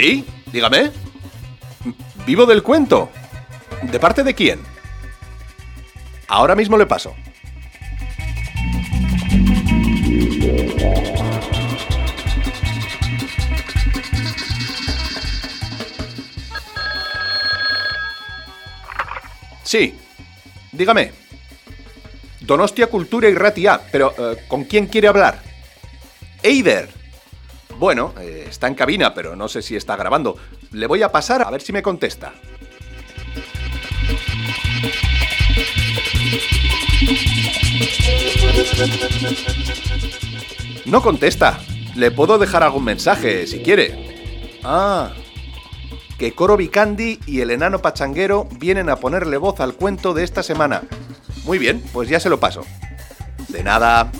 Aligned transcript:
¿Sí? 0.00 0.24
Dígame. 0.52 0.92
Vivo 2.24 2.46
del 2.46 2.62
cuento. 2.62 3.10
¿De 3.82 3.98
parte 3.98 4.22
de 4.22 4.34
quién? 4.34 4.60
Ahora 6.28 6.54
mismo 6.54 6.78
le 6.78 6.86
paso. 6.86 7.14
Sí, 19.70 19.94
dígame. 20.72 21.12
Donostia 22.40 22.88
Cultura 22.88 23.28
y 23.28 23.34
Ratia, 23.34 23.80
pero 23.92 24.12
eh, 24.18 24.44
¿con 24.48 24.64
quién 24.64 24.88
quiere 24.88 25.06
hablar? 25.06 25.40
Eider. 26.42 26.88
Bueno, 27.78 28.12
eh, 28.18 28.46
está 28.48 28.66
en 28.66 28.74
cabina, 28.74 29.14
pero 29.14 29.36
no 29.36 29.46
sé 29.46 29.62
si 29.62 29.76
está 29.76 29.94
grabando. 29.94 30.36
Le 30.72 30.88
voy 30.88 31.04
a 31.04 31.12
pasar 31.12 31.42
a 31.42 31.50
ver 31.52 31.62
si 31.62 31.72
me 31.72 31.82
contesta. 31.82 32.32
No 40.86 41.00
contesta. 41.00 41.60
Le 41.94 42.10
puedo 42.10 42.38
dejar 42.38 42.64
algún 42.64 42.82
mensaje 42.82 43.46
si 43.46 43.60
quiere. 43.60 44.58
Ah, 44.64 45.12
que 46.20 46.34
Coro 46.34 46.58
Vicandi 46.58 47.18
y 47.24 47.40
el 47.40 47.50
enano 47.50 47.78
pachanguero 47.78 48.46
vienen 48.58 48.90
a 48.90 48.96
ponerle 48.96 49.38
voz 49.38 49.58
al 49.58 49.72
cuento 49.72 50.12
de 50.12 50.22
esta 50.22 50.42
semana. 50.42 50.82
Muy 51.44 51.56
bien, 51.56 51.82
pues 51.94 52.10
ya 52.10 52.20
se 52.20 52.28
lo 52.28 52.38
paso. 52.38 52.66
De 53.48 53.64
nada. 53.64 54.12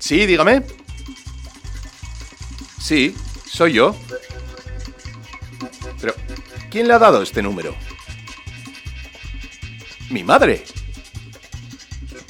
Sí, 0.00 0.26
dígame. 0.26 0.64
Sí, 2.80 3.14
soy 3.46 3.74
yo. 3.74 3.94
Pero, 6.00 6.14
¿quién 6.72 6.88
le 6.88 6.94
ha 6.94 6.98
dado 6.98 7.22
este 7.22 7.40
número? 7.40 7.72
Mi 10.10 10.24
madre. 10.24 10.64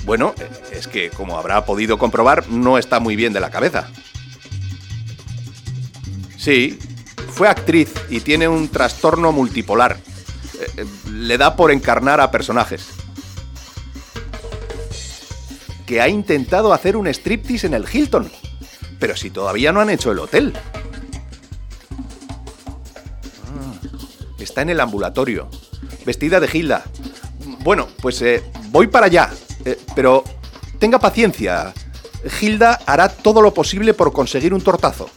Bueno, 0.09 0.35
es 0.73 0.89
que, 0.89 1.11
como 1.11 1.37
habrá 1.37 1.67
podido 1.67 1.99
comprobar, 1.99 2.49
no 2.49 2.79
está 2.79 2.99
muy 2.99 3.15
bien 3.15 3.35
de 3.35 3.41
la 3.41 3.51
cabeza. 3.51 3.89
Sí, 6.39 6.79
fue 7.31 7.47
actriz 7.47 7.93
y 8.09 8.21
tiene 8.21 8.49
un 8.49 8.69
trastorno 8.69 9.33
multipolar. 9.33 9.99
Eh, 9.99 10.67
eh, 10.79 10.87
le 11.13 11.37
da 11.37 11.57
por 11.57 11.71
encarnar 11.71 12.23
a 12.23 12.31
personajes. 12.31 12.89
Que 15.85 16.01
ha 16.01 16.09
intentado 16.09 16.73
hacer 16.73 16.97
un 16.97 17.07
striptease 17.07 17.67
en 17.67 17.75
el 17.75 17.85
Hilton. 17.87 18.33
Pero 18.99 19.15
si 19.15 19.29
todavía 19.29 19.73
no 19.73 19.83
han 19.83 19.91
hecho 19.91 20.11
el 20.11 20.21
hotel. 20.21 20.55
Ah, 23.45 23.75
está 24.39 24.63
en 24.63 24.71
el 24.71 24.81
ambulatorio. 24.81 25.51
Vestida 26.07 26.41
de 26.41 26.49
Gilda. 26.49 26.85
Bueno, 27.63 27.89
pues 28.01 28.23
eh, 28.23 28.43
voy 28.71 28.87
para 28.87 29.05
allá. 29.05 29.31
Eh, 29.69 29.77
pero 29.95 30.25
tenga 30.79 30.99
paciencia. 30.99 31.75
Gilda 32.25 32.81
hará 32.87 33.11
todo 33.11 33.43
lo 33.43 33.53
posible 33.53 33.93
por 33.93 34.15
conseguir 34.15 34.55
un 34.55 34.63
tortazo. 34.63 35.11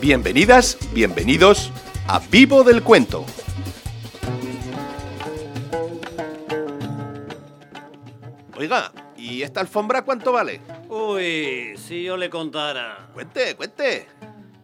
Bienvenidas, 0.00 0.78
bienvenidos 0.94 1.70
a 2.08 2.18
Vivo 2.18 2.64
del 2.64 2.82
Cuento. 2.82 3.26
Oiga, 8.56 8.92
¿y 9.14 9.42
esta 9.42 9.60
alfombra 9.60 10.02
cuánto 10.02 10.32
vale? 10.32 10.62
Uy, 10.94 11.72
si 11.78 12.02
yo 12.02 12.18
le 12.18 12.28
contara. 12.28 13.08
Cuente, 13.14 13.56
cuente. 13.56 14.08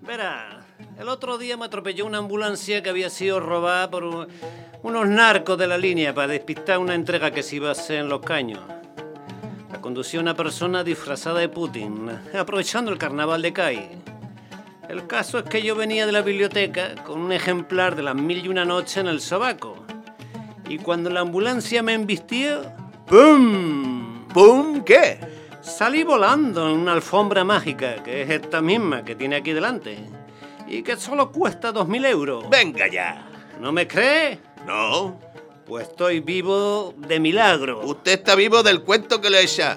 Verá, 0.02 0.60
el 0.98 1.08
otro 1.08 1.38
día 1.38 1.56
me 1.56 1.64
atropelló 1.64 2.04
una 2.04 2.18
ambulancia 2.18 2.82
que 2.82 2.90
había 2.90 3.08
sido 3.08 3.40
robada 3.40 3.88
por 3.88 4.04
un- 4.04 4.26
unos 4.82 5.08
narcos 5.08 5.56
de 5.56 5.66
la 5.66 5.78
línea 5.78 6.14
para 6.14 6.28
despistar 6.28 6.80
una 6.80 6.94
entrega 6.94 7.30
que 7.30 7.42
se 7.42 7.56
iba 7.56 7.70
a 7.70 7.72
hacer 7.72 8.00
en 8.00 8.10
los 8.10 8.20
caños. 8.20 8.60
La 9.72 9.80
conducía 9.80 10.20
una 10.20 10.34
persona 10.34 10.84
disfrazada 10.84 11.40
de 11.40 11.48
Putin, 11.48 12.10
aprovechando 12.38 12.90
el 12.92 12.98
carnaval 12.98 13.40
de 13.40 13.52
CAI. 13.54 13.88
El 14.90 15.06
caso 15.06 15.38
es 15.38 15.44
que 15.44 15.62
yo 15.62 15.76
venía 15.76 16.04
de 16.04 16.12
la 16.12 16.20
biblioteca 16.20 16.94
con 17.06 17.20
un 17.22 17.32
ejemplar 17.32 17.96
de 17.96 18.02
las 18.02 18.14
mil 18.14 18.44
y 18.44 18.48
una 18.48 18.66
noches 18.66 18.98
en 18.98 19.06
el 19.06 19.22
sobaco. 19.22 19.76
Y 20.68 20.76
cuando 20.76 21.08
la 21.08 21.20
ambulancia 21.20 21.82
me 21.82 21.94
embistió, 21.94 22.70
¡pum! 23.06 24.28
¿Pum? 24.28 24.84
¿Qué? 24.84 25.37
Salí 25.68 26.02
volando 26.02 26.66
en 26.68 26.78
una 26.78 26.92
alfombra 26.92 27.44
mágica, 27.44 28.02
que 28.02 28.22
es 28.22 28.30
esta 28.30 28.62
misma 28.62 29.04
que 29.04 29.14
tiene 29.14 29.36
aquí 29.36 29.52
delante, 29.52 29.98
y 30.66 30.82
que 30.82 30.96
solo 30.96 31.30
cuesta 31.30 31.72
2.000 31.72 32.06
euros. 32.06 32.50
Venga 32.50 32.88
ya. 32.88 33.28
¿No 33.60 33.70
me 33.70 33.86
cree? 33.86 34.40
No. 34.66 35.20
Pues 35.66 35.88
estoy 35.88 36.20
vivo 36.20 36.94
de 36.96 37.20
milagro. 37.20 37.80
Usted 37.84 38.12
está 38.12 38.34
vivo 38.34 38.62
del 38.62 38.82
cuento 38.82 39.20
que 39.20 39.28
le 39.28 39.42
echa. 39.42 39.76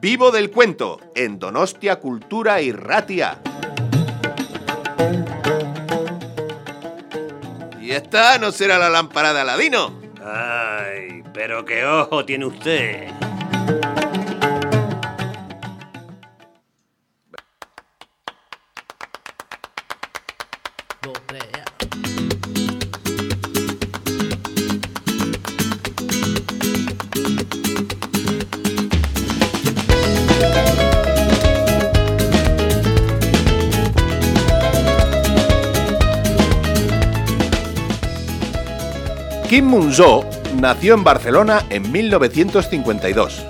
Vivo 0.00 0.30
del 0.30 0.50
cuento 0.50 0.98
en 1.14 1.38
Donostia 1.38 2.00
Cultura 2.00 2.62
y 2.62 2.72
Ratia. 2.72 3.38
¿Y 7.80 7.90
esta 7.90 8.38
no 8.38 8.50
será 8.50 8.78
la 8.78 8.88
lámpara 8.88 9.34
de 9.34 9.40
Aladino? 9.40 10.01
Pero 11.44 11.64
qué 11.64 11.84
ojo 11.84 12.24
tiene 12.24 12.46
usted. 12.46 13.08
Kim 39.48 39.64
Mun-so 39.64 40.41
nació 40.60 40.94
en 40.94 41.04
Barcelona 41.04 41.64
en 41.70 41.90
1952. 41.90 43.44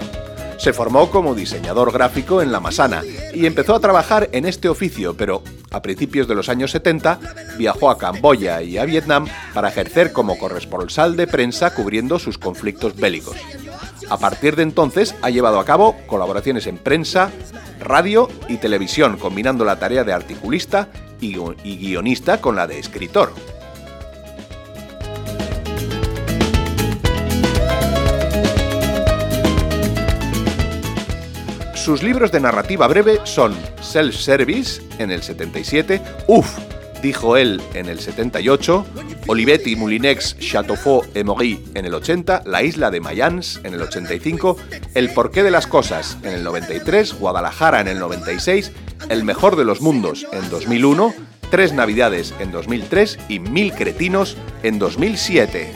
Se 0.58 0.72
formó 0.72 1.10
como 1.10 1.34
diseñador 1.34 1.92
gráfico 1.92 2.40
en 2.40 2.52
La 2.52 2.60
Masana 2.60 3.02
y 3.34 3.46
empezó 3.46 3.74
a 3.74 3.80
trabajar 3.80 4.28
en 4.32 4.46
este 4.46 4.68
oficio, 4.68 5.16
pero 5.16 5.42
a 5.72 5.82
principios 5.82 6.28
de 6.28 6.36
los 6.36 6.48
años 6.48 6.70
70 6.70 7.18
viajó 7.58 7.90
a 7.90 7.98
Camboya 7.98 8.62
y 8.62 8.78
a 8.78 8.84
Vietnam 8.84 9.26
para 9.54 9.70
ejercer 9.70 10.12
como 10.12 10.38
corresponsal 10.38 11.16
de 11.16 11.26
prensa 11.26 11.74
cubriendo 11.74 12.18
sus 12.20 12.38
conflictos 12.38 12.94
bélicos. 12.94 13.36
A 14.08 14.18
partir 14.18 14.54
de 14.54 14.62
entonces 14.62 15.16
ha 15.22 15.30
llevado 15.30 15.58
a 15.58 15.64
cabo 15.64 15.96
colaboraciones 16.06 16.66
en 16.68 16.78
prensa, 16.78 17.32
radio 17.80 18.28
y 18.48 18.58
televisión, 18.58 19.16
combinando 19.16 19.64
la 19.64 19.78
tarea 19.80 20.04
de 20.04 20.12
articulista 20.12 20.88
y 21.20 21.34
gui- 21.34 21.56
y 21.64 21.76
guionista 21.78 22.40
con 22.40 22.54
la 22.54 22.68
de 22.68 22.78
escritor. 22.78 23.32
Sus 31.82 32.04
libros 32.04 32.30
de 32.30 32.38
narrativa 32.38 32.86
breve 32.86 33.18
son 33.24 33.56
Self-Service 33.80 34.82
en 35.00 35.10
el 35.10 35.20
77, 35.20 36.00
Uf, 36.28 36.56
dijo 37.02 37.36
él 37.36 37.60
en 37.74 37.88
el 37.88 37.98
78, 37.98 38.86
Olivetti, 39.26 39.74
Moulinex, 39.74 40.38
Chateaufour 40.38 41.06
et 41.12 41.24
Maury 41.24 41.60
en 41.74 41.84
el 41.84 41.92
80, 41.92 42.44
La 42.46 42.62
isla 42.62 42.92
de 42.92 43.00
Mayans 43.00 43.60
en 43.64 43.74
el 43.74 43.82
85, 43.82 44.56
El 44.94 45.10
porqué 45.10 45.42
de 45.42 45.50
las 45.50 45.66
cosas 45.66 46.18
en 46.22 46.34
el 46.34 46.44
93, 46.44 47.14
Guadalajara 47.14 47.80
en 47.80 47.88
el 47.88 47.98
96, 47.98 48.70
El 49.08 49.24
mejor 49.24 49.56
de 49.56 49.64
los 49.64 49.80
mundos 49.80 50.24
en 50.32 50.48
2001 50.50 51.12
Tres 51.50 51.72
Navidades 51.72 52.32
en 52.38 52.52
2003 52.52 53.18
y 53.28 53.40
Mil 53.40 53.72
Cretinos 53.72 54.36
en 54.62 54.78
2007. 54.78 55.72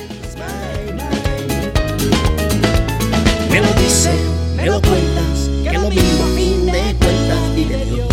Me 3.50 3.60
lo 3.60 3.72
dice, 3.72 4.12
me 4.56 4.66
lo 4.66 4.80
de 5.90 7.84
Dios. 7.84 8.08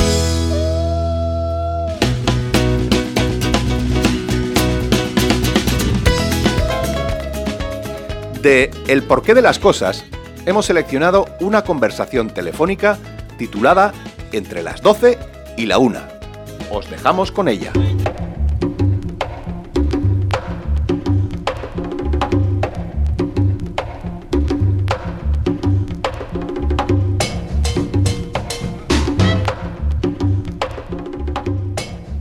De 8.42 8.72
El 8.88 9.04
porqué 9.04 9.34
de 9.34 9.42
las 9.42 9.60
cosas, 9.60 10.06
hemos 10.46 10.66
seleccionado 10.66 11.26
una 11.40 11.64
conversación 11.64 12.30
telefónica 12.30 12.98
titulada 13.38 13.94
Entre 14.32 14.62
las 14.62 14.82
12 14.82 15.18
y 15.58 15.66
la 15.66 15.78
1. 15.78 16.00
Os 16.72 16.90
dejamos 16.90 17.32
con 17.32 17.48
ella. 17.48 17.72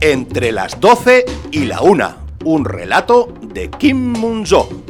Entre 0.05 0.51
las 0.51 0.81
12 0.81 1.23
y 1.51 1.59
la 1.63 1.81
1. 1.81 2.15
Un 2.43 2.65
relato 2.65 3.33
de 3.41 3.69
Kim 3.69 4.11
Mun-jo. 4.11 4.82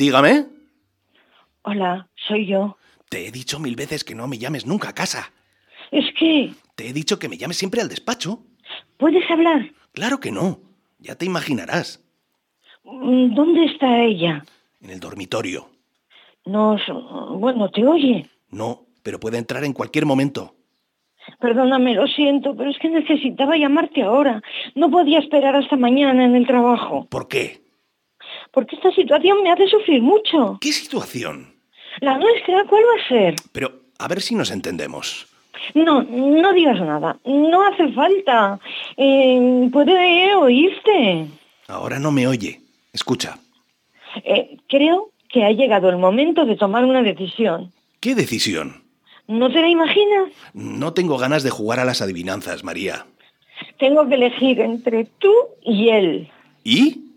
Dígame. 0.00 0.46
Hola, 1.60 2.08
soy 2.26 2.46
yo. 2.46 2.78
Te 3.10 3.26
he 3.26 3.30
dicho 3.30 3.58
mil 3.58 3.76
veces 3.76 4.02
que 4.02 4.14
no 4.14 4.26
me 4.28 4.38
llames 4.38 4.64
nunca 4.64 4.88
a 4.88 4.94
casa. 4.94 5.30
Es 5.90 6.06
que... 6.18 6.54
Te 6.74 6.88
he 6.88 6.94
dicho 6.94 7.18
que 7.18 7.28
me 7.28 7.36
llames 7.36 7.58
siempre 7.58 7.82
al 7.82 7.90
despacho. 7.90 8.38
¿Puedes 8.96 9.30
hablar? 9.30 9.70
Claro 9.92 10.18
que 10.18 10.32
no. 10.32 10.58
Ya 11.00 11.16
te 11.16 11.26
imaginarás. 11.26 12.02
Mm, 12.82 13.34
¿Dónde 13.34 13.66
está 13.66 14.02
ella? 14.02 14.42
En 14.80 14.88
el 14.88 15.00
dormitorio. 15.00 15.68
No, 16.46 16.78
bueno, 17.36 17.68
te 17.68 17.86
oye. 17.86 18.26
No, 18.48 18.86
pero 19.02 19.20
puede 19.20 19.36
entrar 19.36 19.64
en 19.64 19.74
cualquier 19.74 20.06
momento. 20.06 20.54
Perdóname, 21.40 21.92
lo 21.92 22.06
siento, 22.06 22.56
pero 22.56 22.70
es 22.70 22.78
que 22.78 22.88
necesitaba 22.88 23.58
llamarte 23.58 24.02
ahora. 24.02 24.42
No 24.74 24.90
podía 24.90 25.18
esperar 25.18 25.56
hasta 25.56 25.76
mañana 25.76 26.24
en 26.24 26.36
el 26.36 26.46
trabajo. 26.46 27.06
¿Por 27.10 27.28
qué? 27.28 27.69
Porque 28.52 28.76
esta 28.76 28.90
situación 28.92 29.42
me 29.42 29.50
hace 29.50 29.68
sufrir 29.68 30.02
mucho. 30.02 30.58
¿Qué 30.60 30.72
situación? 30.72 31.54
La 32.00 32.18
nuestra, 32.18 32.64
¿cuál 32.68 32.82
va 32.82 33.02
a 33.02 33.08
ser? 33.08 33.34
Pero 33.52 33.72
a 33.98 34.08
ver 34.08 34.20
si 34.20 34.34
nos 34.34 34.50
entendemos. 34.50 35.26
No, 35.74 36.02
no 36.02 36.52
digas 36.52 36.80
nada. 36.80 37.18
No 37.24 37.66
hace 37.66 37.92
falta. 37.92 38.58
Eh, 38.96 39.68
puede 39.72 40.34
oírte. 40.34 41.26
Ahora 41.68 41.98
no 41.98 42.10
me 42.10 42.26
oye. 42.26 42.60
Escucha. 42.92 43.38
Eh, 44.24 44.56
creo 44.68 45.10
que 45.28 45.44
ha 45.44 45.52
llegado 45.52 45.88
el 45.90 45.96
momento 45.96 46.44
de 46.44 46.56
tomar 46.56 46.84
una 46.84 47.02
decisión. 47.02 47.72
¿Qué 48.00 48.14
decisión? 48.14 48.82
¿No 49.28 49.52
te 49.52 49.60
la 49.60 49.68
imaginas? 49.68 50.30
No 50.54 50.92
tengo 50.92 51.16
ganas 51.18 51.44
de 51.44 51.50
jugar 51.50 51.78
a 51.78 51.84
las 51.84 52.02
adivinanzas, 52.02 52.64
María. 52.64 53.06
Tengo 53.78 54.08
que 54.08 54.14
elegir 54.14 54.60
entre 54.60 55.04
tú 55.04 55.32
y 55.62 55.90
él. 55.90 56.28
¿Y? 56.64 57.09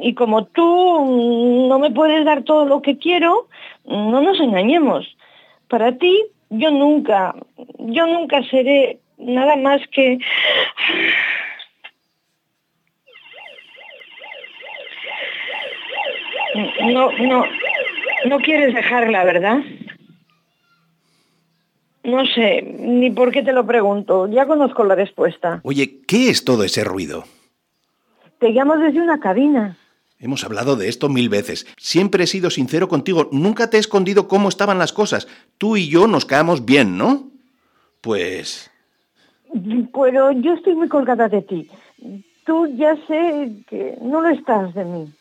Y 0.00 0.14
como 0.14 0.44
tú 0.46 1.66
no 1.68 1.78
me 1.78 1.90
puedes 1.90 2.24
dar 2.24 2.42
todo 2.42 2.64
lo 2.64 2.82
que 2.82 2.98
quiero, 2.98 3.48
no 3.84 4.20
nos 4.20 4.40
engañemos. 4.40 5.06
Para 5.68 5.96
ti, 5.98 6.24
yo 6.50 6.70
nunca, 6.70 7.34
yo 7.78 8.06
nunca 8.06 8.42
seré 8.44 9.00
nada 9.18 9.56
más 9.56 9.80
que... 9.90 10.18
No, 16.84 17.10
no, 17.12 17.44
no 18.26 18.38
quieres 18.38 18.74
dejarla, 18.74 19.24
¿verdad? 19.24 19.58
No 22.04 22.24
sé, 22.24 22.62
ni 22.62 23.10
por 23.10 23.32
qué 23.32 23.42
te 23.42 23.52
lo 23.52 23.66
pregunto. 23.66 24.28
Ya 24.28 24.46
conozco 24.46 24.84
la 24.84 24.94
respuesta. 24.94 25.60
Oye, 25.64 26.00
¿qué 26.06 26.30
es 26.30 26.44
todo 26.44 26.62
ese 26.62 26.84
ruido? 26.84 27.24
Te 28.38 28.50
llamo 28.50 28.76
desde 28.76 29.00
una 29.00 29.18
cabina. 29.18 29.76
Hemos 30.18 30.44
hablado 30.44 30.76
de 30.76 30.88
esto 30.88 31.08
mil 31.08 31.28
veces. 31.28 31.66
Siempre 31.76 32.24
he 32.24 32.26
sido 32.26 32.50
sincero 32.50 32.88
contigo. 32.88 33.28
Nunca 33.32 33.68
te 33.68 33.76
he 33.76 33.80
escondido 33.80 34.28
cómo 34.28 34.48
estaban 34.48 34.78
las 34.78 34.92
cosas. 34.92 35.28
Tú 35.58 35.76
y 35.76 35.88
yo 35.88 36.06
nos 36.06 36.24
caemos 36.24 36.64
bien, 36.64 36.96
¿no? 36.96 37.30
Pues... 38.00 38.70
Pero 39.92 40.32
yo 40.32 40.54
estoy 40.54 40.74
muy 40.74 40.88
colgada 40.88 41.28
de 41.28 41.42
ti. 41.42 41.70
Tú 42.44 42.66
ya 42.76 42.94
sé 43.06 43.64
que 43.68 43.96
no 44.02 44.20
lo 44.20 44.28
estás 44.28 44.74
de 44.74 44.84
mí. 44.84 45.12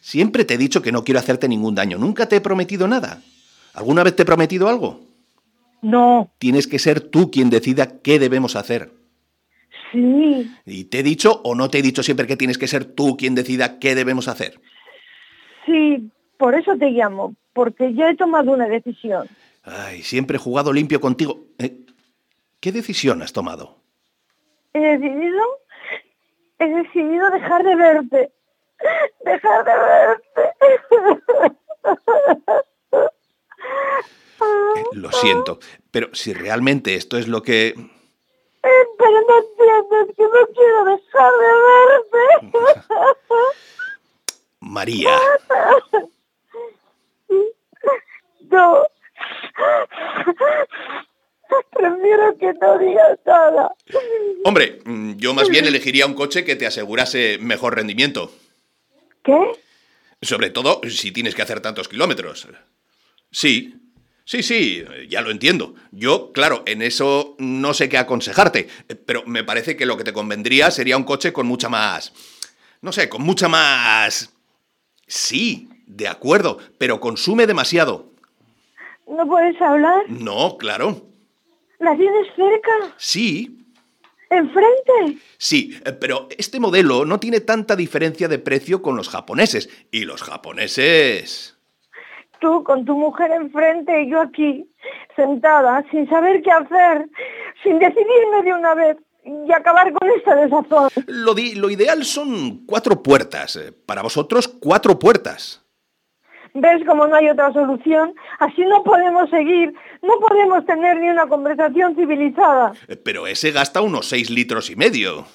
Siempre 0.00 0.44
te 0.44 0.54
he 0.54 0.58
dicho 0.58 0.82
que 0.82 0.92
no 0.92 1.04
quiero 1.04 1.20
hacerte 1.20 1.48
ningún 1.48 1.74
daño. 1.74 1.98
Nunca 1.98 2.26
te 2.28 2.36
he 2.36 2.40
prometido 2.40 2.86
nada. 2.86 3.22
¿Alguna 3.74 4.02
vez 4.02 4.14
te 4.14 4.22
he 4.22 4.26
prometido 4.26 4.68
algo? 4.68 5.00
No, 5.82 6.30
Tienes 6.38 6.66
que 6.66 6.78
ser 6.78 7.00
tú 7.00 7.30
quien 7.30 7.50
decida 7.50 8.00
qué 8.00 8.18
debemos 8.18 8.56
hacer. 8.56 8.90
Sí, 9.96 10.50
¿Y 10.66 10.84
te 10.84 11.00
he 11.00 11.02
dicho 11.02 11.40
o 11.44 11.54
no 11.54 11.70
te 11.70 11.78
he 11.78 11.82
dicho 11.82 12.02
siempre 12.02 12.26
que 12.26 12.36
tienes 12.36 12.58
que 12.58 12.68
ser 12.68 12.84
tú 12.84 13.16
quien 13.16 13.34
decida 13.34 13.78
qué 13.78 13.94
debemos 13.94 14.28
hacer? 14.28 14.60
sí, 15.66 16.10
por 16.38 16.54
eso 16.54 16.76
te 16.76 16.90
llamo, 16.90 17.34
porque 17.52 17.94
ya 17.94 18.10
he 18.10 18.16
tomado 18.16 18.52
una 18.52 18.68
decisión. 18.68 19.28
Ay, 19.62 20.02
siempre 20.02 20.36
he 20.36 20.40
jugado 20.40 20.72
limpio 20.72 21.00
contigo. 21.00 21.46
Eh, 21.58 21.78
¿Qué 22.60 22.72
decisión 22.72 23.22
has 23.22 23.32
tomado? 23.32 23.78
He 24.72 24.80
decidido, 24.80 25.42
he 26.58 26.68
decidido 26.68 27.30
dejar 27.30 27.64
de 27.64 27.74
verte. 27.74 28.32
Dejar 29.24 29.64
de 29.64 29.72
verte. 29.72 30.42
Eh, 34.76 34.82
lo 34.92 35.10
siento, 35.12 35.58
pero 35.90 36.14
si 36.14 36.34
realmente 36.34 36.94
esto 36.94 37.16
es 37.16 37.26
lo 37.26 37.42
que... 37.42 37.74
Pero 38.98 39.20
no 39.28 39.38
entiendes 39.38 40.16
que 40.16 40.22
no 40.22 40.46
quiero 40.54 40.84
dejar 40.84 41.32
de 41.32 41.52
verte. 42.52 42.82
María, 44.60 45.18
No. 48.50 48.86
Prefiero 51.72 52.36
que 52.38 52.52
no 52.54 52.78
digas 52.78 53.18
nada. 53.24 53.72
hombre, 54.44 54.80
mm, 54.84 55.16
yo 55.16 55.34
más 55.34 55.48
bien 55.48 55.64
elegiría 55.66 56.06
un 56.06 56.14
coche 56.14 56.44
que 56.44 56.56
te 56.56 56.66
asegurase 56.66 57.38
mejor 57.38 57.74
rendimiento. 57.76 58.32
¿Qué? 59.22 59.52
Sobre 60.22 60.50
todo 60.50 60.80
si 60.88 61.12
tienes 61.12 61.34
que 61.34 61.42
hacer 61.42 61.60
tantos 61.60 61.88
kilómetros. 61.88 62.48
Sí, 63.30 63.74
sí, 64.26 64.42
sí, 64.42 64.84
ya 65.08 65.22
lo 65.22 65.30
entiendo. 65.30 65.74
Yo, 65.90 66.32
claro, 66.32 66.62
en 66.66 66.82
eso 66.82 67.34
no 67.38 67.72
sé 67.72 67.88
qué 67.88 67.96
aconsejarte, 67.96 68.68
pero 69.06 69.24
me 69.24 69.42
parece 69.42 69.74
que 69.76 69.86
lo 69.86 69.96
que 69.96 70.04
te 70.04 70.12
convendría 70.12 70.70
sería 70.70 70.98
un 70.98 71.04
coche 71.04 71.32
con 71.32 71.46
mucha 71.46 71.70
más... 71.70 72.12
No 72.82 72.92
sé, 72.92 73.08
con 73.08 73.22
mucha 73.22 73.48
más... 73.48 74.34
Sí, 75.06 75.70
de 75.86 76.08
acuerdo, 76.08 76.58
pero 76.76 77.00
consume 77.00 77.46
demasiado. 77.46 78.12
¿No 79.06 79.26
puedes 79.26 79.60
hablar? 79.62 80.04
No, 80.08 80.58
claro. 80.58 81.06
¿La 81.78 81.96
tienes 81.96 82.26
cerca? 82.36 82.94
Sí, 82.98 83.56
¿Enfrente? 84.28 85.20
sí, 85.38 85.78
pero 86.00 86.28
este 86.36 86.58
modelo 86.58 87.04
no 87.04 87.20
tiene 87.20 87.40
tanta 87.40 87.76
diferencia 87.76 88.26
de 88.26 88.40
precio 88.40 88.82
con 88.82 88.96
los 88.96 89.08
japoneses. 89.08 89.68
Y 89.90 90.04
los 90.04 90.22
japoneses... 90.22 91.55
Tú 92.46 92.62
con 92.62 92.84
tu 92.84 92.96
mujer 92.96 93.32
enfrente 93.32 94.02
y 94.02 94.08
yo 94.10 94.20
aquí, 94.20 94.70
sentada, 95.16 95.84
sin 95.90 96.08
saber 96.08 96.42
qué 96.42 96.52
hacer, 96.52 97.08
sin 97.64 97.80
decidirme 97.80 98.42
de 98.44 98.54
una 98.54 98.72
vez 98.72 98.96
y 99.24 99.52
acabar 99.52 99.92
con 99.92 100.08
esta 100.10 100.36
desazón. 100.36 100.88
Lo, 101.08 101.34
di- 101.34 101.56
lo 101.56 101.70
ideal 101.70 102.04
son 102.04 102.64
cuatro 102.64 103.02
puertas. 103.02 103.56
eh, 103.56 103.72
Para 103.84 104.02
vosotros, 104.02 104.46
cuatro 104.46 104.96
puertas. 104.96 105.64
¿Ves 106.54 106.84
cómo 106.86 107.08
no 107.08 107.16
hay 107.16 107.28
otra 107.30 107.52
solución? 107.52 108.14
Así 108.38 108.62
no 108.64 108.84
podemos 108.84 109.28
seguir, 109.28 109.74
no 110.02 110.20
podemos 110.20 110.64
tener 110.66 110.98
ni 111.00 111.08
una 111.08 111.26
conversación 111.26 111.96
civilizada. 111.96 112.74
Eh, 112.86 112.94
Pero 112.94 113.26
ese 113.26 113.50
gasta 113.50 113.80
unos 113.80 114.06
seis 114.08 114.30
litros 114.30 114.70
y 114.70 114.76
medio. 114.76 115.26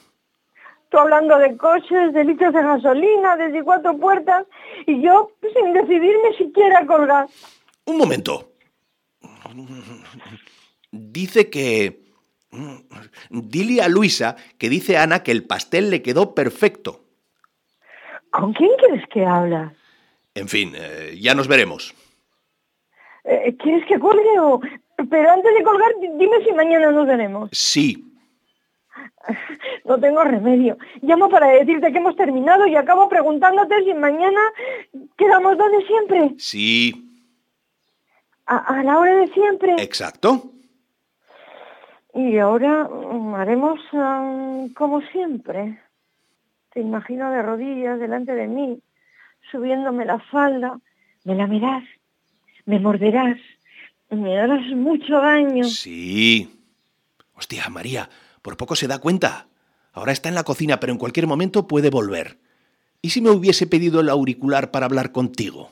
Tú 0.91 1.00
hablando 1.00 1.39
de 1.39 1.57
coches, 1.57 2.13
de 2.13 2.24
litros 2.24 2.53
de 2.53 2.62
gasolina, 2.62 3.38
de 3.38 3.63
cuatro 3.63 3.98
puertas, 3.98 4.45
y 4.86 5.01
yo 5.01 5.31
sin 5.55 5.74
decidirme 5.74 6.38
siquiera 6.38 6.79
a 6.79 6.86
colgar. 6.86 7.27
Un 7.86 7.98
momento. 7.98 8.51
Dice 10.91 11.50
que... 11.50 12.01
Dile 13.29 13.81
a 13.81 13.88
Luisa 13.88 14.36
que 14.57 14.67
dice 14.67 14.98
Ana 14.98 15.24
que 15.24 15.31
el 15.31 15.45
pastel 15.45 15.89
le 15.89 16.01
quedó 16.01 16.36
perfecto. 16.36 17.05
¿Con 18.29 18.51
quién 18.51 18.71
quieres 18.77 19.07
que 19.07 19.25
hablas? 19.25 19.71
En 20.36 20.50
fin, 20.50 20.74
eh, 20.75 21.17
ya 21.17 21.33
nos 21.33 21.48
veremos. 21.48 21.95
Eh, 23.24 23.55
¿Quieres 23.57 23.86
que 23.88 23.98
colgue 23.98 24.39
o...? 24.41 24.60
Pero 25.10 25.31
antes 25.31 25.53
de 25.55 25.63
colgar, 25.63 25.91
di- 26.01 26.10
dime 26.17 26.43
si 26.45 26.51
mañana 26.51 26.91
nos 26.91 27.07
veremos. 27.07 27.50
Sí, 27.53 28.11
No 29.86 30.00
tengo 30.00 30.24
remedio. 30.24 30.77
Llamo 31.01 31.29
para 31.29 31.48
decirte 31.48 31.91
que 31.91 31.98
hemos 31.98 32.15
terminado 32.15 32.67
y 32.67 32.75
acabo 32.75 33.10
preguntándote 33.10 33.84
si 33.84 33.93
mañana 33.93 34.39
quedamos 35.17 35.58
donde 35.58 35.86
siempre. 35.86 36.31
sí, 36.38 37.08
A, 38.46 38.58
a 38.58 38.84
la 38.84 38.98
hora 39.00 39.15
de 39.15 39.27
siempre. 39.29 39.75
exacto. 39.81 40.51
Y 42.13 42.38
ahora 42.38 42.84
mm, 42.89 43.36
haremos 43.36 43.79
como 44.75 45.01
siempre. 45.12 45.79
Te 46.74 46.79
imagino 46.81 47.31
de 47.31 47.41
rodillas 47.41 48.00
delante 48.00 48.34
de 48.34 48.48
mí, 48.48 48.79
subiéndome 49.51 50.05
la 50.05 50.20
falda. 50.20 50.79
Me 51.24 51.36
lamerás, 51.36 51.84
me 52.65 52.79
morderás, 52.79 53.38
me 54.10 54.38
harás 54.39 54.65
mucho 54.75 55.20
daño. 55.20 55.63
Sí. 55.65 56.50
Hostia, 57.36 57.70
María, 57.70 58.10
por 58.41 58.57
poco 58.57 58.75
se 58.75 58.88
da 58.88 59.00
cuenta. 59.00 59.48
Ahora 59.93 60.12
está 60.12 60.29
en 60.29 60.36
la 60.36 60.43
cocina, 60.43 60.79
pero 60.79 60.93
en 60.93 61.00
cualquier 61.00 61.27
momento 61.27 61.67
puede 61.67 61.89
volver. 61.89 62.38
¿Y 63.01 63.10
si 63.10 63.21
me 63.21 63.29
hubiese 63.29 63.67
pedido 63.67 64.00
el 64.00 64.10
auricular 64.10 64.71
para 64.71 64.86
hablar 64.86 65.12
contigo? 65.12 65.71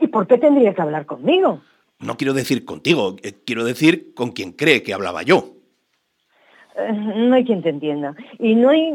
¿Y 0.00 0.08
por 0.08 0.26
qué 0.26 0.38
tendría 0.38 0.74
que 0.74 0.82
hablar 0.82 1.06
conmigo? 1.06 1.60
No 2.00 2.16
quiero 2.16 2.34
decir 2.34 2.64
contigo, 2.64 3.16
eh, 3.22 3.32
quiero 3.46 3.64
decir 3.64 4.12
con 4.14 4.32
quien 4.32 4.52
cree 4.52 4.82
que 4.82 4.92
hablaba 4.92 5.22
yo. 5.22 5.54
Eh, 6.76 6.92
no 6.92 7.34
hay 7.34 7.44
quien 7.44 7.62
te 7.62 7.68
entienda. 7.68 8.14
Y 8.38 8.54
no 8.54 8.70
hay 8.70 8.92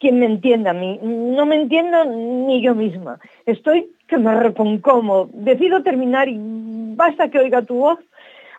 quien 0.00 0.18
me 0.18 0.26
entienda 0.26 0.70
a 0.70 0.74
mí. 0.74 0.98
No 1.02 1.46
me 1.46 1.56
entiendo 1.56 2.04
ni 2.04 2.60
yo 2.60 2.74
misma. 2.74 3.20
Estoy 3.46 3.90
que 4.08 4.18
me 4.18 4.34
reponcomo. 4.34 5.30
Decido 5.32 5.82
terminar 5.82 6.28
y 6.28 6.36
basta 6.38 7.30
que 7.30 7.38
oiga 7.38 7.62
tu 7.62 7.76
voz 7.76 7.98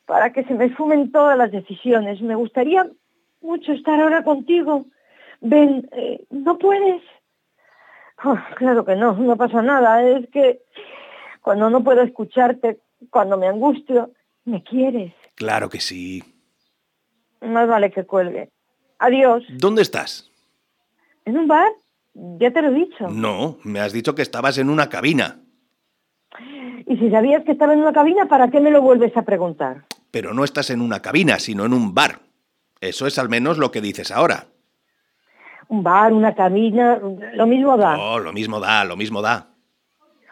para 0.05 0.31
que 0.31 0.43
se 0.45 0.53
me 0.53 0.69
fumen 0.69 1.11
todas 1.11 1.37
las 1.37 1.51
decisiones. 1.51 2.21
Me 2.21 2.35
gustaría 2.35 2.87
mucho 3.41 3.71
estar 3.73 3.99
ahora 3.99 4.23
contigo. 4.23 4.85
Ven, 5.41 5.89
eh, 5.93 6.23
¿no 6.29 6.57
puedes? 6.57 7.01
Oh, 8.23 8.37
claro 8.55 8.83
que 8.85 8.95
no, 8.95 9.13
no 9.13 9.37
pasa 9.37 9.61
nada. 9.61 10.03
Es 10.03 10.29
que 10.29 10.61
cuando 11.41 11.69
no 11.69 11.83
puedo 11.83 12.01
escucharte, 12.01 12.79
cuando 13.09 13.37
me 13.37 13.47
angustio, 13.47 14.11
me 14.45 14.63
quieres. 14.63 15.13
Claro 15.35 15.69
que 15.69 15.79
sí. 15.79 16.23
Más 17.41 17.67
vale 17.67 17.91
que 17.91 18.05
cuelgue. 18.05 18.49
Adiós. 18.99 19.43
¿Dónde 19.49 19.81
estás? 19.81 20.29
¿En 21.25 21.37
un 21.37 21.47
bar? 21.47 21.71
Ya 22.13 22.51
te 22.51 22.61
lo 22.61 22.69
he 22.69 22.73
dicho. 22.73 23.07
No, 23.07 23.57
me 23.63 23.79
has 23.79 23.93
dicho 23.93 24.15
que 24.15 24.21
estabas 24.21 24.57
en 24.57 24.69
una 24.69 24.89
cabina. 24.89 25.39
Y 26.85 26.97
si 26.97 27.09
sabías 27.09 27.45
que 27.45 27.53
estaba 27.53 27.73
en 27.73 27.79
una 27.79 27.93
cabina, 27.93 28.27
¿para 28.27 28.49
qué 28.49 28.59
me 28.59 28.71
lo 28.71 28.81
vuelves 28.81 29.15
a 29.15 29.21
preguntar? 29.21 29.85
Pero 30.11 30.33
no 30.33 30.43
estás 30.43 30.71
en 30.71 30.81
una 30.81 31.01
cabina, 31.01 31.39
sino 31.39 31.65
en 31.65 31.73
un 31.73 31.93
bar. 31.93 32.19
Eso 32.81 33.07
es 33.07 33.17
al 33.19 33.29
menos 33.29 33.57
lo 33.57 33.71
que 33.71 33.81
dices 33.81 34.11
ahora. 34.11 34.47
Un 35.67 35.83
bar, 35.83 36.13
una 36.13 36.33
cabina, 36.33 36.99
lo 37.33 37.45
mismo 37.45 37.77
da. 37.77 37.97
Oh, 37.99 38.19
lo 38.19 38.33
mismo 38.33 38.59
da, 38.59 38.83
lo 38.85 38.95
mismo 38.97 39.21
da. 39.21 39.49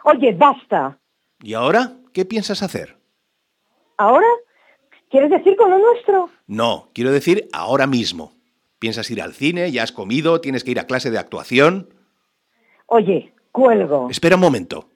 Oye, 0.04 0.32
basta. 0.32 0.98
¿Y 1.42 1.54
ahora 1.54 1.92
qué 2.12 2.24
piensas 2.24 2.62
hacer? 2.62 2.96
¿Ahora? 3.96 4.26
¿Quieres 5.10 5.30
decir 5.30 5.56
con 5.56 5.70
lo 5.70 5.78
nuestro? 5.78 6.30
No, 6.46 6.88
quiero 6.92 7.12
decir 7.12 7.48
ahora 7.52 7.86
mismo. 7.86 8.32
¿Piensas 8.78 9.10
ir 9.10 9.22
al 9.22 9.34
cine? 9.34 9.70
¿Ya 9.72 9.82
has 9.82 9.92
comido? 9.92 10.40
¿Tienes 10.40 10.64
que 10.64 10.70
ir 10.70 10.80
a 10.80 10.86
clase 10.86 11.10
de 11.10 11.18
actuación? 11.18 11.92
Oye, 12.86 13.32
cuelgo. 13.52 14.08
Espera 14.10 14.36
un 14.36 14.40
momento. 14.40 14.88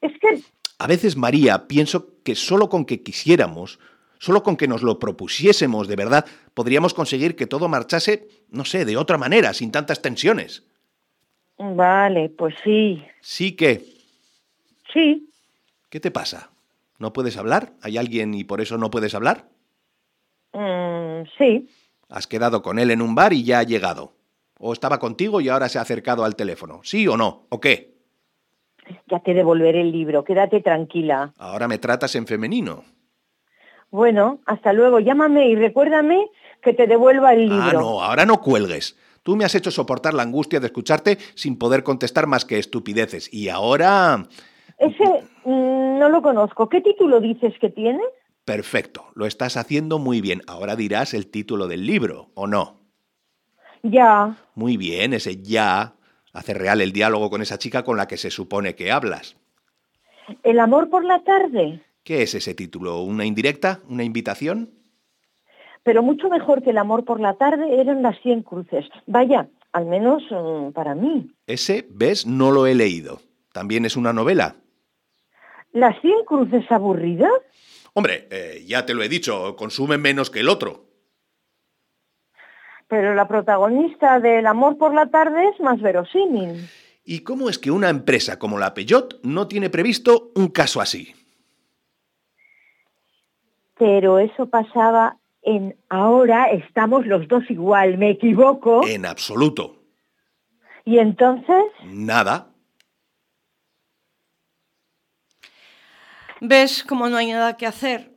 Es 0.00 0.12
que 0.20 0.42
A 0.78 0.86
veces, 0.86 1.16
María, 1.16 1.66
pienso 1.68 2.22
que 2.22 2.34
solo 2.34 2.68
con 2.68 2.84
que 2.84 3.02
quisiéramos, 3.02 3.78
solo 4.18 4.42
con 4.42 4.56
que 4.56 4.68
nos 4.68 4.82
lo 4.82 4.98
propusiésemos 4.98 5.88
de 5.88 5.96
verdad, 5.96 6.26
podríamos 6.54 6.94
conseguir 6.94 7.36
que 7.36 7.46
todo 7.46 7.68
marchase, 7.68 8.28
no 8.50 8.64
sé, 8.64 8.84
de 8.84 8.96
otra 8.96 9.18
manera, 9.18 9.52
sin 9.52 9.70
tantas 9.72 10.02
tensiones. 10.02 10.64
Vale, 11.58 12.28
pues 12.28 12.54
sí, 12.62 13.02
Sí 13.20 13.52
que... 13.52 13.82
sí. 14.92 15.30
¿Qué 15.88 16.00
te 16.00 16.10
pasa? 16.10 16.50
¿No 16.98 17.12
puedes 17.12 17.36
hablar? 17.36 17.72
¿Hay 17.82 17.96
alguien 17.96 18.34
y 18.34 18.44
por 18.44 18.60
eso 18.60 18.76
no 18.78 18.90
puedes 18.90 19.14
hablar? 19.14 19.48
Mm, 20.52 21.22
sí. 21.38 21.68
Has 22.08 22.26
quedado 22.26 22.62
con 22.62 22.78
él 22.78 22.90
en 22.90 23.02
un 23.02 23.14
bar 23.14 23.32
y 23.32 23.44
ya 23.44 23.60
ha 23.60 23.62
llegado. 23.62 24.14
¿O 24.58 24.72
estaba 24.72 24.98
contigo 24.98 25.40
y 25.40 25.48
ahora 25.48 25.68
se 25.68 25.78
ha 25.78 25.82
acercado 25.82 26.24
al 26.24 26.36
teléfono? 26.36 26.80
¿Sí 26.82 27.06
o 27.08 27.16
no? 27.16 27.46
¿O 27.50 27.60
qué? 27.60 27.94
Ya 29.10 29.20
te 29.20 29.34
devolveré 29.34 29.80
el 29.80 29.92
libro, 29.92 30.24
quédate 30.24 30.60
tranquila. 30.60 31.32
Ahora 31.38 31.68
me 31.68 31.78
tratas 31.78 32.14
en 32.14 32.26
femenino. 32.26 32.84
Bueno, 33.90 34.40
hasta 34.46 34.72
luego. 34.72 35.00
Llámame 35.00 35.48
y 35.48 35.56
recuérdame 35.56 36.28
que 36.62 36.72
te 36.72 36.86
devuelva 36.86 37.32
el 37.34 37.48
libro. 37.48 37.62
Ah, 37.62 37.72
no, 37.72 38.02
ahora 38.02 38.26
no 38.26 38.40
cuelgues. 38.40 38.96
Tú 39.22 39.36
me 39.36 39.44
has 39.44 39.54
hecho 39.54 39.70
soportar 39.70 40.14
la 40.14 40.22
angustia 40.22 40.60
de 40.60 40.66
escucharte 40.66 41.18
sin 41.34 41.58
poder 41.58 41.82
contestar 41.82 42.26
más 42.26 42.44
que 42.44 42.58
estupideces. 42.58 43.32
Y 43.32 43.48
ahora... 43.48 44.26
Ese 44.78 45.04
mm, 45.44 45.98
no 45.98 46.08
lo 46.08 46.22
conozco. 46.22 46.68
¿Qué 46.68 46.80
título 46.80 47.20
dices 47.20 47.54
que 47.60 47.70
tiene? 47.70 48.02
Perfecto, 48.44 49.06
lo 49.14 49.26
estás 49.26 49.56
haciendo 49.56 49.98
muy 49.98 50.20
bien. 50.20 50.42
Ahora 50.46 50.76
dirás 50.76 51.14
el 51.14 51.28
título 51.28 51.66
del 51.66 51.86
libro, 51.86 52.30
¿o 52.34 52.46
no? 52.46 52.78
Ya. 53.82 54.36
Muy 54.54 54.76
bien, 54.76 55.12
ese 55.12 55.42
ya 55.42 55.94
hace 56.32 56.54
real 56.54 56.80
el 56.80 56.92
diálogo 56.92 57.30
con 57.30 57.42
esa 57.42 57.58
chica 57.58 57.82
con 57.82 57.96
la 57.96 58.06
que 58.06 58.16
se 58.16 58.30
supone 58.30 58.76
que 58.76 58.92
hablas. 58.92 59.36
El 60.42 60.60
amor 60.60 60.88
por 60.90 61.04
la 61.04 61.24
tarde. 61.24 61.82
¿Qué 62.06 62.22
es 62.22 62.36
ese 62.36 62.54
título? 62.54 63.00
¿Una 63.00 63.24
indirecta? 63.24 63.80
¿Una 63.88 64.04
invitación? 64.04 64.70
Pero 65.82 66.04
mucho 66.04 66.28
mejor 66.28 66.62
que 66.62 66.70
el 66.70 66.78
amor 66.78 67.04
por 67.04 67.18
la 67.18 67.34
tarde 67.34 67.80
eran 67.80 68.00
las 68.00 68.16
cien 68.20 68.44
cruces. 68.44 68.84
Vaya, 69.08 69.48
al 69.72 69.86
menos 69.86 70.22
mm, 70.30 70.70
para 70.70 70.94
mí. 70.94 71.32
Ese, 71.48 71.84
ves, 71.90 72.24
no 72.24 72.52
lo 72.52 72.68
he 72.68 72.76
leído. 72.76 73.20
¿También 73.52 73.84
es 73.84 73.96
una 73.96 74.12
novela? 74.12 74.54
¿Las 75.72 76.00
cien 76.00 76.24
cruces 76.24 76.70
aburridas? 76.70 77.32
Hombre, 77.92 78.28
eh, 78.30 78.64
ya 78.64 78.86
te 78.86 78.94
lo 78.94 79.02
he 79.02 79.08
dicho, 79.08 79.56
consume 79.56 79.98
menos 79.98 80.30
que 80.30 80.38
el 80.38 80.48
otro. 80.48 80.84
Pero 82.86 83.16
la 83.16 83.26
protagonista 83.26 84.20
del 84.20 84.46
amor 84.46 84.78
por 84.78 84.94
la 84.94 85.06
tarde 85.06 85.48
es 85.48 85.58
más 85.58 85.82
verosímil. 85.82 86.68
¿Y 87.04 87.24
cómo 87.24 87.50
es 87.50 87.58
que 87.58 87.72
una 87.72 87.88
empresa 87.88 88.38
como 88.38 88.60
la 88.60 88.74
Peugeot 88.74 89.24
no 89.24 89.48
tiene 89.48 89.70
previsto 89.70 90.30
un 90.36 90.50
caso 90.50 90.80
así? 90.80 91.12
Pero 93.78 94.18
eso 94.18 94.46
pasaba 94.46 95.18
en 95.42 95.76
ahora 95.88 96.50
estamos 96.50 97.06
los 97.06 97.28
dos 97.28 97.44
igual, 97.50 97.98
me 97.98 98.10
equivoco. 98.10 98.86
En 98.86 99.06
absoluto. 99.06 99.76
Y 100.84 100.98
entonces, 100.98 101.64
Nada. 101.84 102.48
¿Ves 106.40 106.84
cómo 106.84 107.08
no 107.08 107.16
hay 107.16 107.32
nada 107.32 107.56
que 107.56 107.66
hacer? 107.66 108.12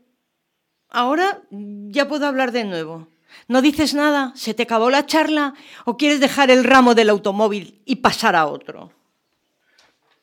Ahora 0.89 1.41
ya 1.49 2.07
puedo 2.07 2.25
hablar 2.25 2.51
de 2.51 2.65
nuevo. 2.65 3.07
¿No 3.47 3.61
dices 3.61 3.93
nada? 3.93 4.31
¿Se 4.35 4.53
te 4.53 4.63
acabó 4.63 4.89
la 4.89 5.05
charla? 5.05 5.53
¿O 5.85 5.97
quieres 5.97 6.19
dejar 6.19 6.51
el 6.51 6.63
ramo 6.63 6.95
del 6.95 7.09
automóvil 7.09 7.81
y 7.85 7.97
pasar 7.97 8.35
a 8.35 8.47
otro? 8.47 8.91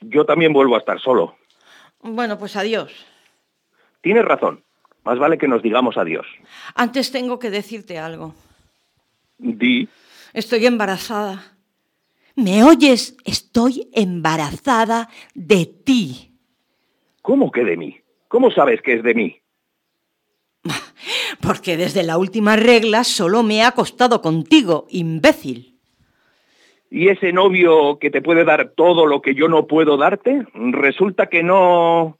Yo 0.00 0.26
también 0.26 0.52
vuelvo 0.52 0.74
a 0.74 0.78
estar 0.78 1.00
solo. 1.00 1.36
Bueno, 2.02 2.38
pues 2.38 2.56
adiós. 2.56 2.92
Tienes 4.02 4.24
razón. 4.24 4.65
Más 5.06 5.18
vale 5.20 5.38
que 5.38 5.46
nos 5.46 5.62
digamos 5.62 5.96
adiós. 5.96 6.26
Antes 6.74 7.12
tengo 7.12 7.38
que 7.38 7.50
decirte 7.50 7.98
algo. 7.98 8.34
Di, 9.38 9.88
Estoy 10.32 10.66
embarazada. 10.66 11.54
¿Me 12.34 12.64
oyes? 12.64 13.16
Estoy 13.24 13.88
embarazada 13.94 15.08
de 15.34 15.64
ti. 15.64 16.32
¿cómo 17.22 17.50
que 17.50 17.64
de 17.64 17.76
mí? 17.76 18.00
¿Cómo 18.28 18.50
sabes 18.52 18.80
que 18.82 18.94
es 18.94 19.02
de 19.02 19.14
mí? 19.14 19.40
Porque 21.40 21.76
desde 21.76 22.02
la 22.02 22.18
última 22.18 22.54
regla 22.54 23.02
solo 23.02 23.42
me 23.42 23.56
he 23.56 23.62
acostado 23.62 24.22
contigo, 24.22 24.86
imbécil. 24.90 25.76
¿Y 26.90 27.08
ese 27.08 27.32
novio 27.32 27.98
que 27.98 28.10
te 28.10 28.22
puede 28.22 28.44
dar 28.44 28.70
todo 28.76 29.06
lo 29.06 29.22
que 29.22 29.34
yo 29.34 29.48
no 29.48 29.66
puedo 29.66 29.96
darte? 29.96 30.46
Resulta 30.54 31.26
que 31.26 31.42
no... 31.42 32.16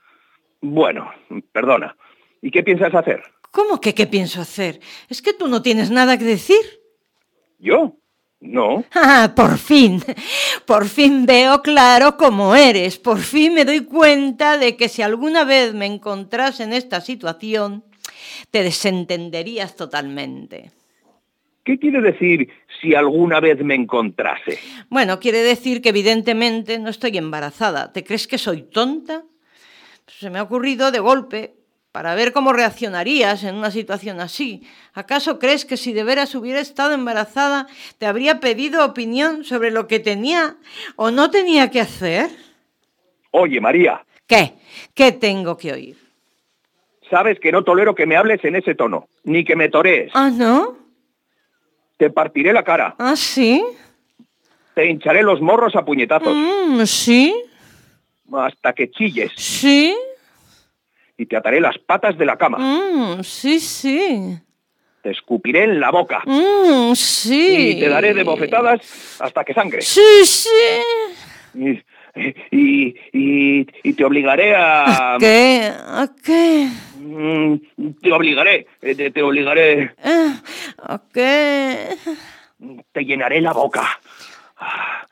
Bueno, 0.61 1.11
perdona. 1.52 1.97
¿Y 2.43 2.50
qué 2.50 2.62
piensas 2.62 2.95
hacer? 2.95 3.23
¿Cómo 3.50 3.81
que 3.81 3.95
qué 3.95 4.07
pienso 4.07 4.40
hacer? 4.40 4.81
¿Es 5.09 5.23
que 5.23 5.33
tú 5.33 5.49
no 5.49 5.62
tienes 5.62 5.90
nada 5.90 6.19
que 6.19 6.25
decir? 6.25 6.61
¿Yo? 7.59 7.97
No. 8.40 8.85
Ah, 8.95 9.33
por 9.35 9.57
fin, 9.59 10.02
por 10.66 10.87
fin 10.87 11.26
veo 11.26 11.62
claro 11.62 12.16
cómo 12.16 12.55
eres, 12.55 12.99
por 12.99 13.19
fin 13.19 13.55
me 13.55 13.64
doy 13.64 13.85
cuenta 13.85 14.59
de 14.59 14.76
que 14.76 14.88
si 14.88 15.02
alguna 15.02 15.45
vez 15.45 15.75
me 15.75 15.87
encontrase 15.87 16.64
en 16.64 16.73
esta 16.73 17.00
situación, 17.00 17.85
te 18.50 18.62
desentenderías 18.62 19.76
totalmente. 19.76 20.71
¿Qué 21.64 21.78
quiere 21.78 22.00
decir 22.00 22.49
si 22.81 22.95
alguna 22.95 23.40
vez 23.40 23.62
me 23.64 23.75
encontrase? 23.75 24.59
Bueno, 24.88 25.19
quiere 25.19 25.38
decir 25.38 25.83
que 25.83 25.88
evidentemente 25.88 26.78
no 26.78 26.90
estoy 26.90 27.19
embarazada. 27.19 27.93
¿Te 27.93 28.05
crees 28.05 28.28
que 28.28 28.38
soy 28.38 28.62
tonta? 28.62 29.25
Se 30.07 30.31
me 30.31 30.38
ha 30.38 30.45
ocurrido 30.45 30.93
de 30.93 31.00
golpe 31.00 31.55
para 31.97 32.15
ver 32.15 32.35
cómo 32.35 32.53
reaccionarías 32.53 33.43
en 33.43 33.55
una 33.55 33.71
situación 33.71 34.21
así. 34.21 34.62
¿Acaso 34.93 35.38
crees 35.38 35.65
que 35.65 35.79
si 35.79 35.95
de 35.95 36.05
veras 36.05 36.35
hubiera 36.35 36.61
estado 36.61 36.93
embarazada 36.93 37.69
te 37.97 38.05
habría 38.05 38.38
pedido 38.38 38.85
opinión 38.85 39.45
sobre 39.45 39.71
lo 39.71 39.87
que 39.87 39.99
tenía 39.99 40.57
o 40.97 41.11
no 41.11 41.31
tenía 41.31 41.71
que 41.71 41.81
hacer? 41.81 42.29
Oye, 43.31 43.62
María, 43.62 44.05
¿Qué? 44.26 44.53
¿Qué 44.93 45.12
tengo 45.12 45.57
que 45.57 45.73
oír? 45.73 45.97
sabes 47.09 47.41
que 47.41 47.50
no 47.50 47.65
tolero 47.65 47.95
que 47.95 48.05
me 48.05 48.17
hables 48.19 48.45
en 48.45 48.57
ese 48.57 48.75
tono, 48.75 49.09
ni 49.25 49.43
que 49.43 49.57
me 49.57 49.71
torees. 49.71 50.11
¿Ah, 50.12 50.29
no? 50.29 50.76
Te 51.97 52.11
partiré 52.11 52.53
la 52.53 52.62
cara, 52.62 52.95
¿Ah, 52.99 53.17
sí? 53.17 53.65
te 54.75 54.85
hincharé 54.85 55.23
los 55.23 55.41
morros 55.41 55.75
a 55.76 55.83
puñetazos, 55.87 56.37
Mm, 56.37 56.85
¿Sí? 56.85 57.35
hasta 58.35 58.75
que 58.75 58.91
chilles, 58.91 59.33
¿Sí? 59.35 59.97
Y 61.19 61.27
te 61.27 61.37
ataré 61.37 61.61
las 61.61 61.79
patas 61.79 62.17
de 62.19 62.27
la 62.27 62.37
cama. 62.37 62.59
Mm, 62.59 63.23
sí, 63.23 63.59
sí. 63.61 64.39
Te 65.03 65.11
escupiré 65.11 65.65
en 65.65 65.79
la 65.81 65.91
boca, 65.91 66.23
Mm, 66.27 66.95
sí. 66.95 67.71
y 67.77 67.81
te 67.81 67.89
daré 67.89 68.13
de 68.13 68.25
bofetadas 68.25 69.17
hasta 69.21 69.45
que 69.45 69.55
sangre. 69.55 69.81
Sí, 69.83 70.01
sí. 70.25 70.49
Y, 71.55 71.83
y, 72.51 72.95
y- 73.13 73.67
y 73.83 73.93
te 73.93 74.05
obligaré 74.05 74.55
a... 74.57 75.17
¿Qué? 75.21 75.71
¿A 75.75 76.09
qué? 76.25 76.69
Mm, 76.99 77.57
Te 78.03 78.13
obligaré, 78.13 78.67
eh, 78.83 78.95
te, 78.95 79.11
te 79.11 79.23
obligaré, 79.23 79.95
Eh, 80.03 80.33
¿A 80.83 81.01
qué? 81.13 81.97
te 82.93 83.05
llenaré 83.05 83.41
la 83.41 83.53
boca. 83.53 83.87
Ah, 84.59 85.07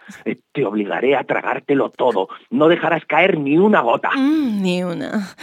Te 0.53 0.65
obligaré 0.65 1.17
a 1.17 1.25
tragártelo 1.25 1.91
todo. 1.91 2.29
No 2.51 2.69
dejarás 2.69 3.05
caer 3.07 3.39
ni 3.39 3.59
una 3.59 3.81
gota. 3.81 4.11
Mm, 4.17 4.63
ni 4.63 4.83
una. 4.85 5.35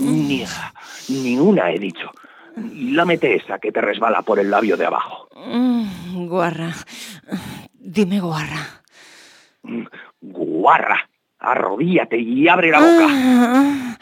Ni, 0.00 0.44
ni 1.08 1.38
una, 1.38 1.70
he 1.72 1.78
dicho. 1.78 2.10
Lámete 2.56 3.34
esa 3.34 3.58
que 3.58 3.72
te 3.72 3.80
resbala 3.80 4.22
por 4.22 4.38
el 4.38 4.50
labio 4.50 4.76
de 4.76 4.86
abajo. 4.86 5.28
Mm, 5.34 6.26
guarra. 6.26 6.72
Dime 7.78 8.20
guarra. 8.20 8.82
Guarra, 10.20 11.08
arrodíllate 11.38 12.18
y 12.18 12.48
abre 12.48 12.70
la 12.70 12.78
boca. 12.80 13.06
Ah, 13.10 13.96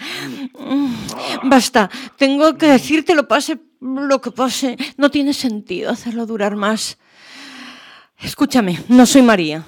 Basta, 1.45 1.91
tengo 2.17 2.57
que 2.59 2.67
decirte 2.67 3.15
lo 3.15 3.27
pase 3.27 3.59
lo 3.81 4.21
que 4.21 4.31
pase. 4.31 4.77
No 4.97 5.11
tiene 5.11 5.33
sentido 5.33 5.91
hacerlo 5.91 6.27
durar 6.27 6.57
más. 6.57 6.99
Escúchame, 8.23 8.79
no 8.89 9.07
soy 9.07 9.23
María. 9.23 9.65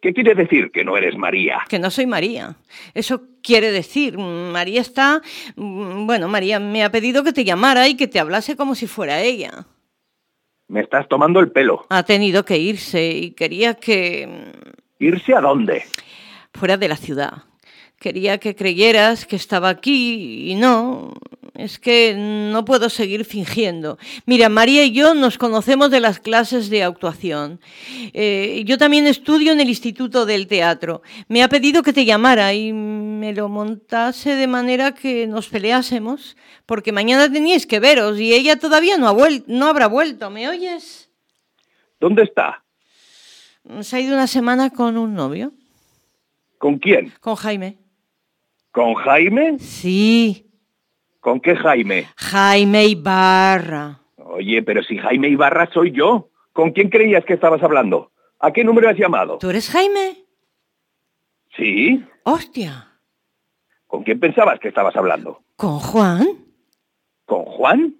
¿Qué 0.00 0.12
quiere 0.12 0.34
decir 0.34 0.70
que 0.70 0.84
no 0.84 0.96
eres 0.96 1.16
María? 1.16 1.64
Que 1.68 1.78
no 1.78 1.90
soy 1.90 2.06
María. 2.06 2.56
Eso 2.94 3.22
quiere 3.42 3.72
decir, 3.72 4.18
María 4.18 4.80
está... 4.80 5.22
Bueno, 5.56 6.28
María 6.28 6.60
me 6.60 6.84
ha 6.84 6.90
pedido 6.90 7.24
que 7.24 7.32
te 7.32 7.44
llamara 7.44 7.88
y 7.88 7.96
que 7.96 8.06
te 8.06 8.20
hablase 8.20 8.56
como 8.56 8.74
si 8.74 8.86
fuera 8.86 9.22
ella. 9.22 9.66
Me 10.68 10.80
estás 10.80 11.08
tomando 11.08 11.40
el 11.40 11.50
pelo. 11.50 11.86
Ha 11.88 12.04
tenido 12.04 12.44
que 12.44 12.58
irse 12.58 13.10
y 13.10 13.30
quería 13.32 13.74
que... 13.74 14.52
¿Irse 14.98 15.34
a 15.34 15.40
dónde? 15.40 15.84
fuera 16.56 16.76
de 16.76 16.88
la 16.88 16.96
ciudad. 16.96 17.44
Quería 17.98 18.38
que 18.38 18.54
creyeras 18.54 19.26
que 19.26 19.36
estaba 19.36 19.68
aquí 19.68 20.50
y 20.50 20.54
no. 20.54 21.14
Es 21.58 21.78
que 21.78 22.14
no 22.16 22.64
puedo 22.64 22.90
seguir 22.90 23.24
fingiendo. 23.24 23.98
Mira, 24.26 24.48
María 24.48 24.84
y 24.84 24.92
yo 24.92 25.14
nos 25.14 25.38
conocemos 25.38 25.90
de 25.90 26.00
las 26.00 26.20
clases 26.20 26.68
de 26.68 26.82
actuación. 26.84 27.60
Eh, 28.12 28.62
yo 28.66 28.76
también 28.76 29.06
estudio 29.06 29.52
en 29.52 29.60
el 29.60 29.68
Instituto 29.68 30.26
del 30.26 30.46
Teatro. 30.46 31.02
Me 31.28 31.42
ha 31.42 31.48
pedido 31.48 31.82
que 31.82 31.92
te 31.94 32.04
llamara 32.04 32.52
y 32.52 32.72
me 32.74 33.32
lo 33.32 33.48
montase 33.48 34.34
de 34.34 34.46
manera 34.46 34.92
que 34.92 35.26
nos 35.26 35.48
peleásemos, 35.48 36.36
porque 36.66 36.92
mañana 36.92 37.32
teníais 37.32 37.66
que 37.66 37.80
veros 37.80 38.20
y 38.20 38.34
ella 38.34 38.56
todavía 38.58 38.98
no, 38.98 39.08
ha 39.08 39.14
vuel- 39.14 39.44
no 39.46 39.66
habrá 39.66 39.86
vuelto. 39.86 40.28
¿Me 40.30 40.48
oyes? 40.48 41.08
¿Dónde 41.98 42.22
está? 42.24 42.62
Se 43.80 43.96
ha 43.96 44.00
ido 44.00 44.14
una 44.14 44.26
semana 44.26 44.70
con 44.70 44.96
un 44.98 45.14
novio, 45.14 45.52
¿Con 46.58 46.78
quién? 46.78 47.12
con 47.20 47.34
Jaime. 47.34 47.78
¿Con 48.70 48.94
Jaime? 48.94 49.58
Sí, 49.58 50.45
¿Con 51.26 51.40
qué 51.40 51.56
Jaime? 51.56 52.06
Jaime 52.18 52.86
Ibarra. 52.86 53.98
Oye, 54.16 54.62
pero 54.62 54.84
si 54.84 54.96
Jaime 54.96 55.28
Ibarra 55.28 55.68
soy 55.72 55.90
yo. 55.90 56.28
¿Con 56.52 56.70
quién 56.70 56.88
creías 56.88 57.24
que 57.24 57.32
estabas 57.32 57.60
hablando? 57.64 58.12
¿A 58.38 58.52
qué 58.52 58.62
número 58.62 58.88
has 58.88 58.96
llamado? 58.96 59.38
¿Tú 59.38 59.50
eres 59.50 59.68
Jaime? 59.68 60.18
Sí. 61.56 62.04
Hostia. 62.22 62.92
¿Con 63.88 64.04
quién 64.04 64.20
pensabas 64.20 64.60
que 64.60 64.68
estabas 64.68 64.94
hablando? 64.94 65.42
¿Con 65.56 65.80
Juan? 65.80 66.28
¿Con 67.24 67.44
Juan? 67.44 67.96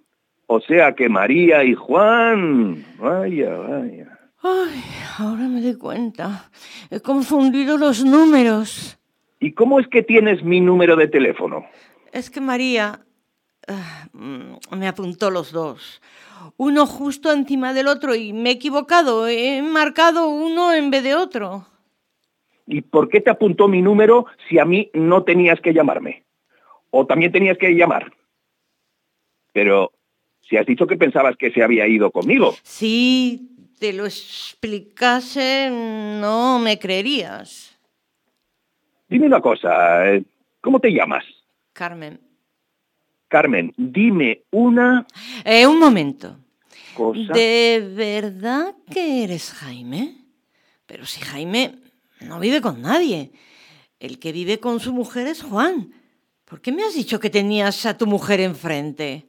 O 0.47 0.61
sea 0.61 0.95
que 0.95 1.09
María 1.09 1.65
y 1.65 1.75
Juan. 1.75 2.87
Vaya, 3.01 3.57
vaya. 3.57 4.21
Ay, 4.41 4.85
ahora 5.19 5.49
me 5.49 5.63
doy 5.63 5.77
cuenta. 5.77 6.49
He 6.93 7.01
confundido 7.01 7.77
los 7.77 8.05
números. 8.05 9.01
¿Y 9.41 9.51
cómo 9.51 9.81
es 9.81 9.89
que 9.89 10.05
tienes 10.05 10.45
mi 10.45 10.61
número 10.61 10.95
de 10.95 11.09
teléfono? 11.09 11.67
Es 12.13 12.31
que 12.31 12.41
María 12.41 13.01
ah, 13.69 14.09
mm, 14.13 14.77
me 14.77 14.89
apuntó 14.89 15.31
los 15.31 15.53
dos. 15.53 16.01
Uno 16.57 16.87
justo 16.87 17.33
encima 17.33 17.73
del 17.75 17.89
otro 17.89 18.15
y 18.15 18.33
me 18.33 18.51
he 18.51 18.53
equivocado. 18.53 19.29
He 19.29 19.63
marcado 19.63 20.29
uno 20.29 20.73
en 20.73 20.91
vez 20.91 21.03
de 21.03 21.15
otro. 21.15 21.67
¿Y 22.67 22.83
por 22.83 23.09
qué 23.09 23.21
te 23.21 23.31
apuntó 23.31 23.69
mi 23.69 23.83
número 23.83 24.27
si 24.49 24.59
a 24.59 24.65
mí 24.65 24.91
no 24.93 25.23
tenías 25.23 25.61
que 25.61 25.73
llamarme? 25.73 26.25
¿O 26.91 27.07
también 27.07 27.33
tenías 27.33 27.59
que 27.59 27.71
llamar? 27.75 28.13
Pero 29.53 29.93
si 30.49 30.57
has 30.57 30.67
dicho 30.67 30.87
que 30.87 30.97
pensabas 30.97 31.37
que 31.37 31.51
se 31.53 31.63
había 31.63 31.87
ido 31.87 32.11
conmigo. 32.11 32.55
Si 32.63 33.51
te 33.79 33.93
lo 33.93 34.05
explicase, 34.05 35.71
no 35.71 36.59
me 36.59 36.79
creerías. 36.79 37.79
Dime 39.09 39.27
una 39.27 39.41
cosa, 39.41 40.13
eh, 40.13 40.25
¿cómo 40.61 40.81
te 40.81 40.91
llamas? 40.91 41.25
Carmen. 41.73 42.26
Carmen, 43.29 43.73
dime 43.77 44.43
una 44.51 45.07
Eh, 45.45 45.67
un 45.67 45.79
momento. 45.79 46.39
cosa. 46.95 47.33
¿De 47.35 47.85
verdad 47.95 48.75
que 48.91 49.25
eres 49.25 49.53
Jaime? 49.53 50.17
Pero 50.87 51.05
si 51.07 51.21
Jaime 51.21 51.75
no 52.21 52.39
vive 52.41 52.61
con 52.61 52.81
nadie. 52.83 53.33
El 53.99 54.19
que 54.19 54.33
vive 54.33 54.61
con 54.61 54.79
su 54.81 54.93
mujer 54.93 55.27
es 55.27 55.43
Juan. 55.43 55.93
¿Por 56.45 56.61
qué 56.61 56.71
me 56.71 56.83
has 56.85 56.95
dicho 56.95 57.19
que 57.19 57.31
tenías 57.31 57.85
a 57.87 57.97
tu 57.99 58.07
mujer 58.07 58.41
enfrente? 58.41 59.27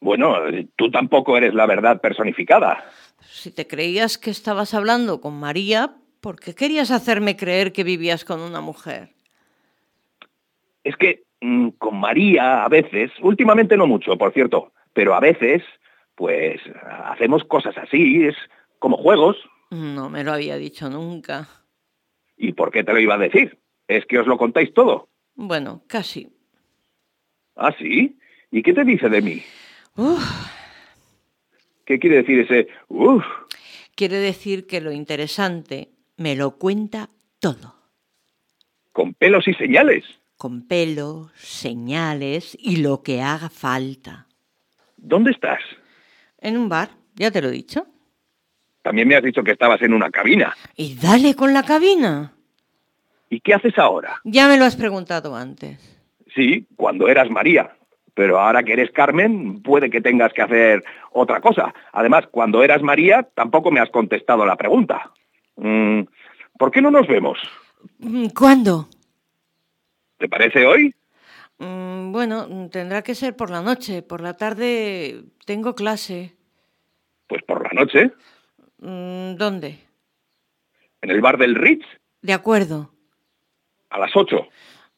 Bueno, 0.00 0.34
tú 0.76 0.90
tampoco 0.90 1.36
eres 1.36 1.52
la 1.54 1.66
verdad 1.66 2.00
personificada. 2.00 2.82
Si 3.30 3.50
te 3.50 3.66
creías 3.66 4.16
que 4.16 4.30
estabas 4.30 4.72
hablando 4.74 5.20
con 5.20 5.38
María, 5.38 5.96
¿por 6.20 6.40
qué 6.40 6.54
querías 6.54 6.90
hacerme 6.90 7.36
creer 7.36 7.72
que 7.72 7.84
vivías 7.84 8.24
con 8.24 8.40
una 8.40 8.60
mujer? 8.62 9.12
Es 10.84 10.96
que 10.96 11.24
con 11.78 11.98
María 12.00 12.64
a 12.64 12.68
veces, 12.68 13.10
últimamente 13.22 13.76
no 13.76 13.86
mucho, 13.86 14.16
por 14.18 14.32
cierto, 14.32 14.72
pero 14.92 15.14
a 15.14 15.20
veces, 15.20 15.62
pues 16.14 16.60
hacemos 17.06 17.44
cosas 17.44 17.76
así, 17.78 18.24
es 18.26 18.36
como 18.78 18.96
juegos. 18.96 19.36
No 19.70 20.10
me 20.10 20.24
lo 20.24 20.32
había 20.32 20.56
dicho 20.56 20.90
nunca. 20.90 21.48
¿Y 22.36 22.52
por 22.52 22.70
qué 22.70 22.84
te 22.84 22.92
lo 22.92 23.00
iba 23.00 23.14
a 23.14 23.18
decir? 23.18 23.58
Es 23.88 24.04
que 24.06 24.18
os 24.18 24.26
lo 24.26 24.36
contáis 24.38 24.72
todo. 24.74 25.08
Bueno, 25.34 25.82
casi. 25.86 26.28
¿Ah, 27.56 27.74
sí? 27.78 28.18
¿Y 28.50 28.62
qué 28.62 28.72
te 28.72 28.84
dice 28.84 29.08
de 29.08 29.22
mí? 29.22 29.42
Uf, 29.96 30.22
¿Qué 31.84 31.98
quiere 31.98 32.16
decir 32.18 32.38
ese 32.40 32.68
uff? 32.88 33.24
quiere 33.96 34.16
decir 34.18 34.66
que 34.66 34.80
lo 34.80 34.92
interesante 34.92 35.90
me 36.16 36.36
lo 36.36 36.52
cuenta 36.52 37.10
todo. 37.40 37.74
Con 38.92 39.12
pelos 39.14 39.46
y 39.48 39.54
señales. 39.54 40.04
Con 40.40 40.66
pelos, 40.66 41.30
señales 41.36 42.56
y 42.58 42.76
lo 42.76 43.02
que 43.02 43.20
haga 43.20 43.50
falta. 43.50 44.26
¿Dónde 44.96 45.32
estás? 45.32 45.60
En 46.38 46.56
un 46.56 46.66
bar, 46.70 46.88
ya 47.14 47.30
te 47.30 47.42
lo 47.42 47.48
he 47.48 47.52
dicho. 47.52 47.86
También 48.80 49.06
me 49.06 49.16
has 49.16 49.22
dicho 49.22 49.44
que 49.44 49.50
estabas 49.50 49.82
en 49.82 49.92
una 49.92 50.10
cabina. 50.10 50.56
Y 50.76 50.94
dale 50.94 51.34
con 51.34 51.52
la 51.52 51.62
cabina. 51.62 52.32
¿Y 53.28 53.40
qué 53.40 53.52
haces 53.52 53.76
ahora? 53.76 54.22
Ya 54.24 54.48
me 54.48 54.56
lo 54.56 54.64
has 54.64 54.76
preguntado 54.76 55.36
antes. 55.36 55.78
Sí, 56.34 56.66
cuando 56.74 57.08
eras 57.08 57.28
María. 57.28 57.76
Pero 58.14 58.40
ahora 58.40 58.62
que 58.62 58.72
eres 58.72 58.90
Carmen, 58.92 59.60
puede 59.60 59.90
que 59.90 60.00
tengas 60.00 60.32
que 60.32 60.40
hacer 60.40 60.82
otra 61.12 61.42
cosa. 61.42 61.74
Además, 61.92 62.26
cuando 62.30 62.64
eras 62.64 62.80
María, 62.80 63.28
tampoco 63.34 63.70
me 63.70 63.80
has 63.80 63.90
contestado 63.90 64.46
la 64.46 64.56
pregunta. 64.56 65.10
Mm, 65.56 66.04
¿Por 66.58 66.70
qué 66.70 66.80
no 66.80 66.90
nos 66.90 67.06
vemos? 67.06 67.38
Mm, 67.98 68.28
¿Cuándo? 68.28 68.88
¿Te 70.20 70.28
parece 70.28 70.66
hoy? 70.66 70.94
Mm, 71.58 72.12
Bueno, 72.12 72.68
tendrá 72.70 73.02
que 73.02 73.14
ser 73.14 73.34
por 73.34 73.50
la 73.50 73.62
noche. 73.62 74.02
Por 74.02 74.20
la 74.20 74.36
tarde 74.36 75.24
tengo 75.46 75.74
clase. 75.74 76.36
Pues 77.26 77.42
por 77.42 77.62
la 77.64 77.70
noche, 77.72 78.12
Mm, 78.82 79.34
¿Dónde? 79.36 79.78
en 81.02 81.10
el 81.10 81.20
bar 81.20 81.36
del 81.38 81.54
Ritz, 81.54 81.84
De 82.22 82.32
acuerdo. 82.34 82.92
a 83.90 83.98
las 83.98 84.14
8. 84.14 84.48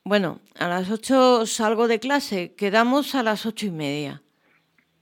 Bueno, 0.04 0.40
a 0.58 0.66
las 0.68 0.90
ocho 0.90 1.46
salgo 1.46 1.86
de 1.88 1.98
clase. 2.00 2.54
Quedamos 2.56 3.14
a 3.16 3.22
las 3.24 3.44
ocho 3.46 3.66
y 3.66 3.70
media. 3.70 4.22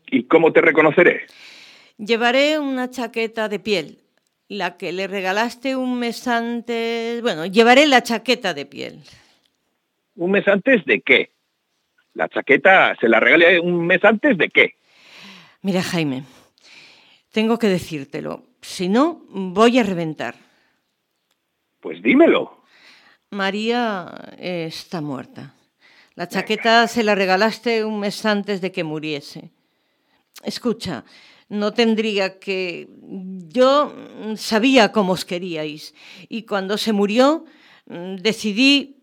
¿Y 0.06 0.24
cómo 0.24 0.52
te 0.52 0.60
reconoceré? 0.62 1.26
Llevaré 1.98 2.58
una 2.58 2.88
chaqueta 2.90 3.48
de 3.48 3.58
piel, 3.58 3.98
la 4.48 4.76
que 4.78 4.92
le 4.92 5.06
regalaste 5.06 5.76
un 5.76 5.98
mes 5.98 6.26
antes. 6.28 7.20
Bueno, 7.22 7.44
llevaré 7.46 7.86
la 7.86 8.02
chaqueta 8.02 8.52
de 8.54 8.64
piel. 8.66 9.00
¿Un 10.20 10.32
mes 10.32 10.46
antes 10.48 10.84
de 10.84 11.00
qué? 11.00 11.30
La 12.12 12.28
chaqueta 12.28 12.94
se 13.00 13.08
la 13.08 13.20
regalé 13.20 13.58
un 13.58 13.86
mes 13.86 14.04
antes 14.04 14.36
de 14.36 14.50
qué? 14.50 14.74
Mira, 15.62 15.82
Jaime, 15.82 16.24
tengo 17.32 17.58
que 17.58 17.68
decírtelo. 17.68 18.42
Si 18.60 18.90
no, 18.90 19.22
voy 19.30 19.78
a 19.78 19.82
reventar. 19.82 20.34
Pues 21.80 22.02
dímelo. 22.02 22.64
María 23.30 24.12
eh, 24.36 24.66
está 24.68 25.00
muerta. 25.00 25.54
La 26.16 26.28
chaqueta 26.28 26.86
se 26.86 27.02
la 27.02 27.14
regalaste 27.14 27.82
un 27.86 28.00
mes 28.00 28.26
antes 28.26 28.60
de 28.60 28.72
que 28.72 28.84
muriese. 28.84 29.52
Escucha, 30.44 31.06
no 31.48 31.72
tendría 31.72 32.38
que... 32.38 32.90
Yo 33.48 33.86
mm, 33.86 34.36
sabía 34.36 34.92
cómo 34.92 35.14
os 35.14 35.24
queríais 35.24 35.94
y 36.28 36.42
cuando 36.42 36.76
se 36.76 36.92
murió 36.92 37.46
mm, 37.86 38.16
decidí... 38.16 38.99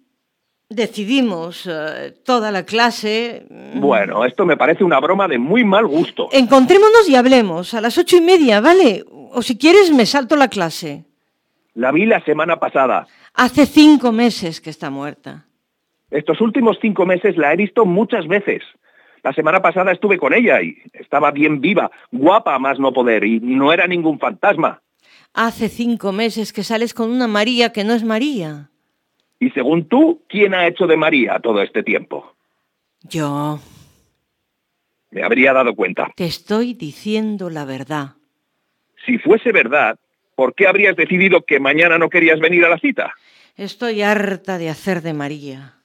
Decidimos 0.70 1.66
eh, 1.66 2.14
toda 2.26 2.52
la 2.52 2.64
clase... 2.66 3.46
mm, 3.50 3.80
Bueno, 3.80 4.26
esto 4.26 4.46
me 4.46 4.58
parece 4.58 4.84
una 4.84 5.00
broma 5.00 5.28
de 5.28 5.38
muy 5.38 5.64
mal 5.64 5.88
gusto. 5.88 6.28
Encontrémonos 6.32 7.08
y 7.08 7.16
hablemos 7.16 7.74
a 7.74 7.80
las 7.82 7.98
ocho 7.98 8.18
y 8.18 8.22
media, 8.22 8.60
¿vale? 8.60 9.06
O 9.10 9.42
si 9.42 9.58
quieres 9.58 9.92
me 9.92 10.06
salto 10.06 10.36
la 10.36 10.50
clase. 10.50 11.06
La 11.74 11.92
vi 11.92 12.06
la 12.06 12.24
semana 12.26 12.60
pasada. 12.60 13.08
Hace 13.34 13.66
cinco 13.66 14.12
meses 14.12 14.60
que 14.60 14.70
está 14.70 14.90
muerta. 14.90 15.46
Estos 16.12 16.42
últimos 16.42 16.78
cinco 16.82 17.06
meses 17.06 17.38
la 17.38 17.54
he 17.54 17.56
visto 17.56 17.86
muchas 17.86 18.28
veces. 18.28 18.62
La 19.24 19.32
semana 19.34 19.62
pasada 19.62 19.92
estuve 19.92 20.18
con 20.18 20.34
ella 20.34 20.62
y 20.62 20.78
estaba 20.94 21.32
bien 21.32 21.62
viva, 21.62 21.92
guapa 22.12 22.58
más 22.60 22.80
no 22.80 22.94
poder, 22.94 23.24
y 23.24 23.40
no 23.40 23.74
era 23.74 23.88
ningún 23.88 24.20
fantasma. 24.20 24.82
Hace 25.34 25.70
cinco 25.70 26.12
meses 26.12 26.52
que 26.52 26.64
sales 26.64 26.94
con 26.94 27.10
una 27.12 27.28
María 27.28 27.72
que 27.72 27.84
no 27.84 27.94
es 27.94 28.04
María. 28.04 28.70
Y 29.40 29.50
según 29.52 29.88
tú, 29.88 30.24
¿quién 30.28 30.54
ha 30.54 30.68
hecho 30.68 30.88
de 30.88 30.98
María 30.98 31.40
todo 31.40 31.62
este 31.62 31.84
tiempo? 31.84 32.34
Yo 33.04 33.60
Me 35.12 35.24
habría 35.24 35.54
dado 35.54 35.76
cuenta. 35.76 36.12
te 36.16 36.26
estoy 36.26 36.74
diciendo 36.74 37.50
la 37.50 37.66
verdad. 37.66 38.16
Si 39.06 39.18
fuese 39.20 39.52
verdad, 39.52 39.98
¿por 40.36 40.54
qué 40.56 40.68
habrías 40.68 40.96
decidido 40.96 41.44
que 41.44 41.60
mañana 41.60 41.98
no 41.98 42.10
querías 42.10 42.40
venir 42.40 42.66
a 42.66 42.70
la 42.70 42.80
cita? 42.80 43.14
Estoy 43.56 44.02
harta 44.02 44.58
de 44.58 44.70
hacer 44.70 45.02
de 45.02 45.14
María. 45.14 45.76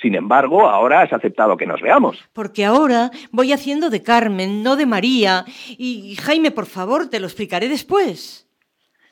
Sin 0.00 0.14
embargo, 0.14 0.68
ahora 0.68 1.02
has 1.02 1.12
aceptado 1.12 1.56
que 1.56 1.66
nos 1.66 1.80
veamos. 1.80 2.18
Porque 2.32 2.64
ahora 2.64 3.10
voy 3.30 3.52
haciendo 3.52 3.90
de 3.90 4.02
Carmen, 4.02 4.62
no 4.62 4.76
de 4.76 4.86
María. 4.86 5.44
Y 5.78 6.16
Jaime, 6.16 6.50
por 6.50 6.66
favor, 6.66 7.08
te 7.08 7.20
lo 7.20 7.26
explicaré 7.26 7.68
después. 7.68 8.43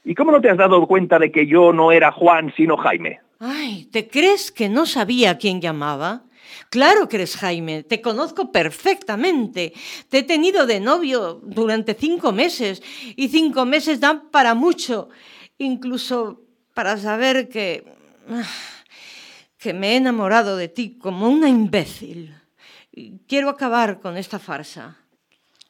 ¿Y 0.05 0.15
cómo 0.15 0.33
no 0.33 0.41
te 0.41 0.51
has 0.51 0.59
dado 0.59 0.87
cuenta 0.87 1.19
de 1.19 1.31
que 1.31 1.47
yo 1.47 1.73
no 1.73 1.93
era 1.93 2.13
Juan, 2.13 2.53
sino 2.57 2.77
Jaime? 2.77 3.21
Ay, 3.39 3.87
¿te 3.93 4.09
crees 4.09 4.51
que 4.51 4.69
no 4.69 4.87
sabía 4.87 5.33
a 5.33 5.39
quién 5.39 5.61
llamaba? 5.61 6.23
Claro 6.71 7.09
que 7.09 7.17
eres 7.17 7.37
Jaime, 7.37 7.83
te 7.83 8.01
conozco 8.01 8.53
perfectamente. 8.53 9.73
Te 10.09 10.19
he 10.19 10.23
tenido 10.23 10.67
de 10.67 10.81
novio 10.81 11.41
durante 11.43 11.95
cinco 11.95 12.33
meses 12.33 12.83
y 13.17 13.29
cinco 13.29 13.65
meses 13.65 14.01
dan 14.01 14.31
para 14.31 14.55
mucho, 14.55 15.09
incluso 15.59 16.41
para 16.75 16.97
saber 16.97 17.49
que... 17.49 17.85
ah, 18.29 18.43
que 19.63 19.73
me 19.73 19.93
he 19.93 19.97
enamorado 19.97 20.57
de 20.57 20.67
ti 20.67 20.99
como 20.99 21.29
una 21.29 21.49
imbécil. 21.49 22.35
Quiero 23.29 23.49
acabar 23.49 24.01
con 24.01 24.17
esta 24.17 24.41
farsa. 24.41 24.97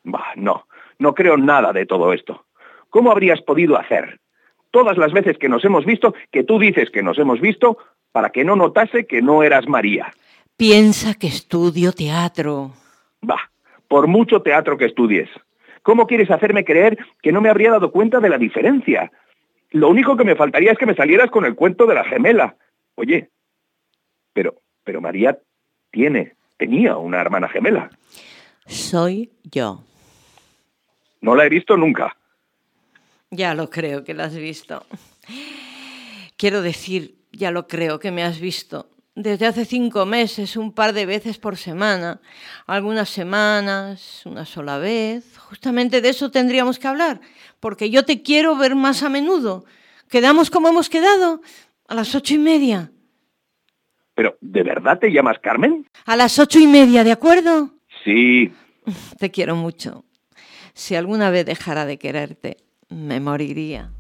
Bah, 0.03 0.33
no, 0.35 0.67
no 0.99 1.15
creo 1.15 1.37
nada 1.37 1.75
de 1.75 1.85
todo 1.85 2.15
esto. 2.15 2.47
¿Cómo 2.89 3.11
habrías 3.11 3.43
podido 3.43 3.79
hacer? 3.79 4.19
Todas 4.73 4.99
las 4.99 5.13
veces 5.13 5.39
que 5.39 5.49
nos 5.49 5.65
hemos 5.65 5.85
visto, 5.85 6.15
que 6.33 6.43
tú 6.43 6.59
dices 6.59 6.91
que 6.91 7.03
nos 7.03 7.19
hemos 7.19 7.41
visto, 7.41 7.79
para 8.11 8.31
que 8.31 8.45
no 8.45 8.57
notase 8.57 9.07
que 9.07 9.23
no 9.23 9.45
eras 9.45 9.69
María. 9.69 10.13
Piensa 10.57 11.15
que 11.15 11.29
estudio 11.29 11.93
teatro. 11.93 12.73
Bah, 13.21 13.51
por 13.87 14.09
mucho 14.09 14.43
teatro 14.43 14.77
que 14.77 14.87
estudies. 14.87 15.29
¿Cómo 15.83 16.07
quieres 16.07 16.31
hacerme 16.31 16.65
creer 16.65 16.99
que 17.23 17.33
no 17.33 17.41
me 17.41 17.51
habría 17.51 17.71
dado 17.71 17.93
cuenta 17.93 18.19
de 18.19 18.29
la 18.29 18.39
diferencia? 18.39 19.13
Lo 19.71 19.89
único 19.89 20.17
que 20.17 20.25
me 20.25 20.37
faltaría 20.37 20.73
es 20.73 20.79
que 20.79 20.87
me 20.87 20.95
salieras 20.95 21.31
con 21.31 21.45
el 21.45 21.55
cuento 21.55 21.87
de 21.87 21.95
la 21.95 22.05
gemela. 22.05 22.57
Oye, 22.95 23.31
pero, 24.33 24.55
pero 24.85 25.01
María 25.01 25.39
tiene, 25.91 26.35
tenía 26.57 26.97
una 26.97 27.21
hermana 27.21 27.49
gemela. 27.49 27.91
Soy 28.67 29.31
yo. 29.45 29.83
No 31.21 31.35
la 31.35 31.45
he 31.45 31.49
visto 31.49 31.77
nunca. 31.77 32.17
Ya 33.33 33.55
lo 33.55 33.71
creo 33.71 34.05
que 34.05 34.13
la 34.13 34.25
has 34.25 34.37
visto. 34.37 34.85
Quiero 36.37 36.61
decir, 36.61 37.17
ya 37.33 37.51
lo 37.51 37.67
creo 37.67 37.99
que 37.99 38.11
me 38.11 38.23
has 38.23 38.39
visto. 38.39 38.91
Desde 39.15 39.47
hace 39.47 39.65
cinco 39.65 40.05
meses, 40.05 40.55
un 40.59 40.73
par 40.73 40.93
de 40.93 41.07
veces 41.07 41.39
por 41.39 41.57
semana, 41.57 42.21
algunas 42.67 43.09
semanas, 43.09 44.21
una 44.27 44.45
sola 44.45 44.77
vez. 44.77 45.39
Justamente 45.39 46.03
de 46.03 46.11
eso 46.11 46.31
tendríamos 46.31 46.79
que 46.79 46.89
hablar, 46.89 47.23
porque 47.59 47.89
yo 47.89 48.05
te 48.05 48.23
quiero 48.23 48.55
ver 48.55 48.75
más 48.75 49.03
a 49.03 49.09
menudo. 49.09 49.65
¿Quedamos 50.11 50.51
como 50.51 50.69
hemos 50.69 50.91
quedado? 50.91 51.41
A 51.89 51.95
las 51.95 52.15
ocho 52.15 52.35
y 52.35 52.39
media. 52.39 52.93
Pero, 54.15 54.37
¿de 54.43 54.63
verdad 54.63 54.99
te 54.99 55.11
llamas 55.11 55.39
Carmen? 55.39 55.89
A 56.05 56.17
las 56.17 56.39
ocho 56.39 56.59
y 56.59 56.67
media, 56.67 57.03
¿de 57.03 57.13
acuerdo? 57.13 57.71
Sí, 58.05 58.53
Te 59.19 59.31
quiero 59.31 59.57
mucho. 59.57 60.05
Si 60.75 60.95
alguna 60.97 61.31
vez 61.31 61.47
dejara 61.47 61.87
de 61.87 61.99
quererte, 61.99 62.59
me 62.93 63.21
moriría. 63.21 63.91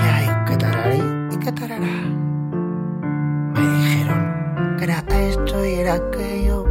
Y 0.00 0.50
que 0.50 0.56
tararí 0.56 1.02
y 1.32 1.36
que 1.36 1.52
tarará. 1.52 1.86
Me 3.54 3.60
dijeron 3.60 4.76
que 4.78 4.84
era 4.84 5.04
esto 5.28 5.64
y 5.64 5.74
era 5.74 5.94
aquello, 5.94 6.64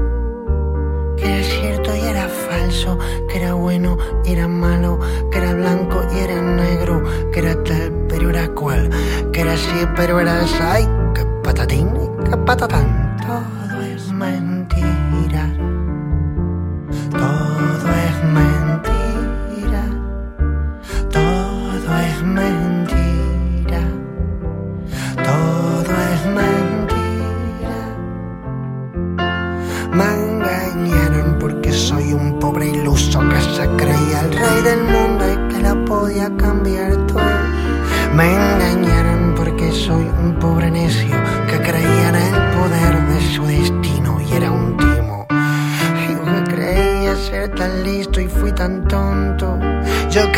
que 1.17 1.25
era 1.25 1.43
cierto 1.43 1.95
y 1.95 2.01
era 2.01 2.27
falso, 2.27 2.97
que 3.29 3.37
era 3.37 3.53
bueno 3.53 3.97
y 4.25 4.33
era 4.33 4.47
malo, 4.47 4.99
que 5.31 5.37
era 5.37 5.53
blanco 5.53 6.01
y 6.13 6.19
era 6.19 6.41
negro, 6.41 7.03
que 7.31 7.39
era 7.39 7.63
tal 7.63 7.93
pero 8.09 8.31
era 8.31 8.47
cual, 8.49 8.89
que 9.31 9.41
era 9.41 9.53
así 9.53 9.87
pero 9.95 10.19
era 10.19 10.41
ay, 10.71 10.87
que 11.13 11.23
patatín 11.43 11.89
y 11.95 12.29
que 12.29 12.37
patatán. 12.37 12.88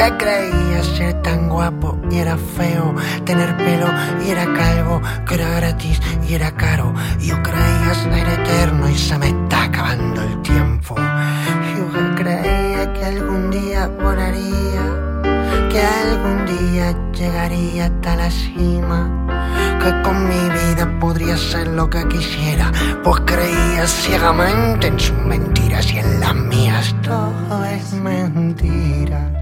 Que 0.01 0.17
creía 0.17 0.83
ser 0.83 1.21
tan 1.21 1.47
guapo 1.47 1.95
y 2.09 2.17
era 2.17 2.35
feo, 2.35 2.95
tener 3.23 3.55
pelo 3.57 3.85
y 4.25 4.31
era 4.31 4.45
calvo, 4.51 4.99
que 5.27 5.35
era 5.35 5.49
gratis 5.57 6.01
y 6.27 6.33
era 6.33 6.49
caro. 6.51 6.91
Yo 7.19 7.35
creía 7.43 7.93
ser 7.93 8.27
eterno 8.27 8.89
y 8.89 8.97
se 8.97 9.15
me 9.19 9.27
está 9.27 9.65
acabando 9.65 10.23
el 10.23 10.41
tiempo. 10.41 10.95
Yo 10.95 12.15
creía 12.15 12.91
que 12.93 13.05
algún 13.05 13.51
día 13.51 13.87
volaría, 14.01 14.83
que 15.69 15.81
algún 15.81 16.45
día 16.47 16.95
llegaría 17.13 17.85
hasta 17.85 18.15
la 18.15 18.31
cima, 18.31 19.07
que 19.83 20.01
con 20.01 20.27
mi 20.27 20.49
vida 20.49 20.99
podría 20.99 21.37
ser 21.37 21.67
lo 21.67 21.87
que 21.87 22.07
quisiera, 22.07 22.71
pues 23.03 23.21
creía 23.25 23.85
ciegamente 23.85 24.87
en 24.87 24.99
sus 24.99 25.17
mentiras 25.17 25.93
y 25.93 25.99
en 25.99 26.19
las 26.19 26.33
mías 26.33 26.95
todo 27.03 27.65
es 27.65 27.93
mentira. 27.93 29.40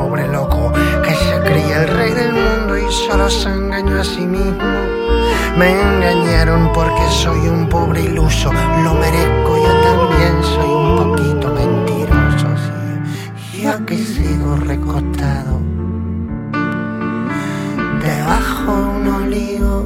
Pobre 0.00 0.26
loco 0.28 0.72
que 1.04 1.14
se 1.14 1.40
creía 1.40 1.82
el 1.82 1.88
rey 1.88 2.12
del 2.12 2.32
mundo 2.32 2.78
y 2.78 2.90
solo 2.90 3.28
se 3.28 3.50
engañó 3.50 4.00
a 4.00 4.04
sí 4.04 4.22
mismo. 4.22 4.78
Me 5.58 5.68
engañaron 5.78 6.72
porque 6.72 7.04
soy 7.10 7.40
un 7.48 7.68
pobre 7.68 8.00
iluso, 8.04 8.50
lo 8.84 8.94
merezco, 8.94 9.50
yo 9.66 9.72
también 9.88 10.34
soy 10.54 10.70
un 10.84 10.90
poquito 11.00 11.46
mentiroso. 11.60 12.48
Sí. 13.52 13.66
Que 13.86 13.98
sigo 13.98 14.56
recostado 14.56 15.60
debajo 18.08 18.72
de 18.76 18.86
un 18.96 19.06
olivo, 19.22 19.84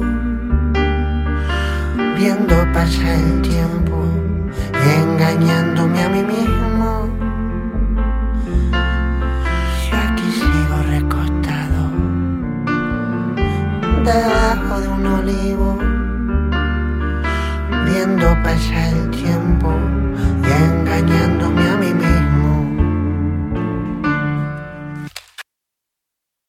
viendo 2.17 2.55
pasar 2.73 3.15
el 3.19 3.41
tiempo 3.41 3.97
y 4.85 4.87
engañándome 5.03 6.03
a 6.03 6.09
mí 6.09 6.23
mismo. 6.23 6.74
Debajo 14.05 14.81
de 14.81 14.87
un 14.87 15.05
olivo, 15.07 15.77
viendo 17.85 18.27
pasar 18.43 18.93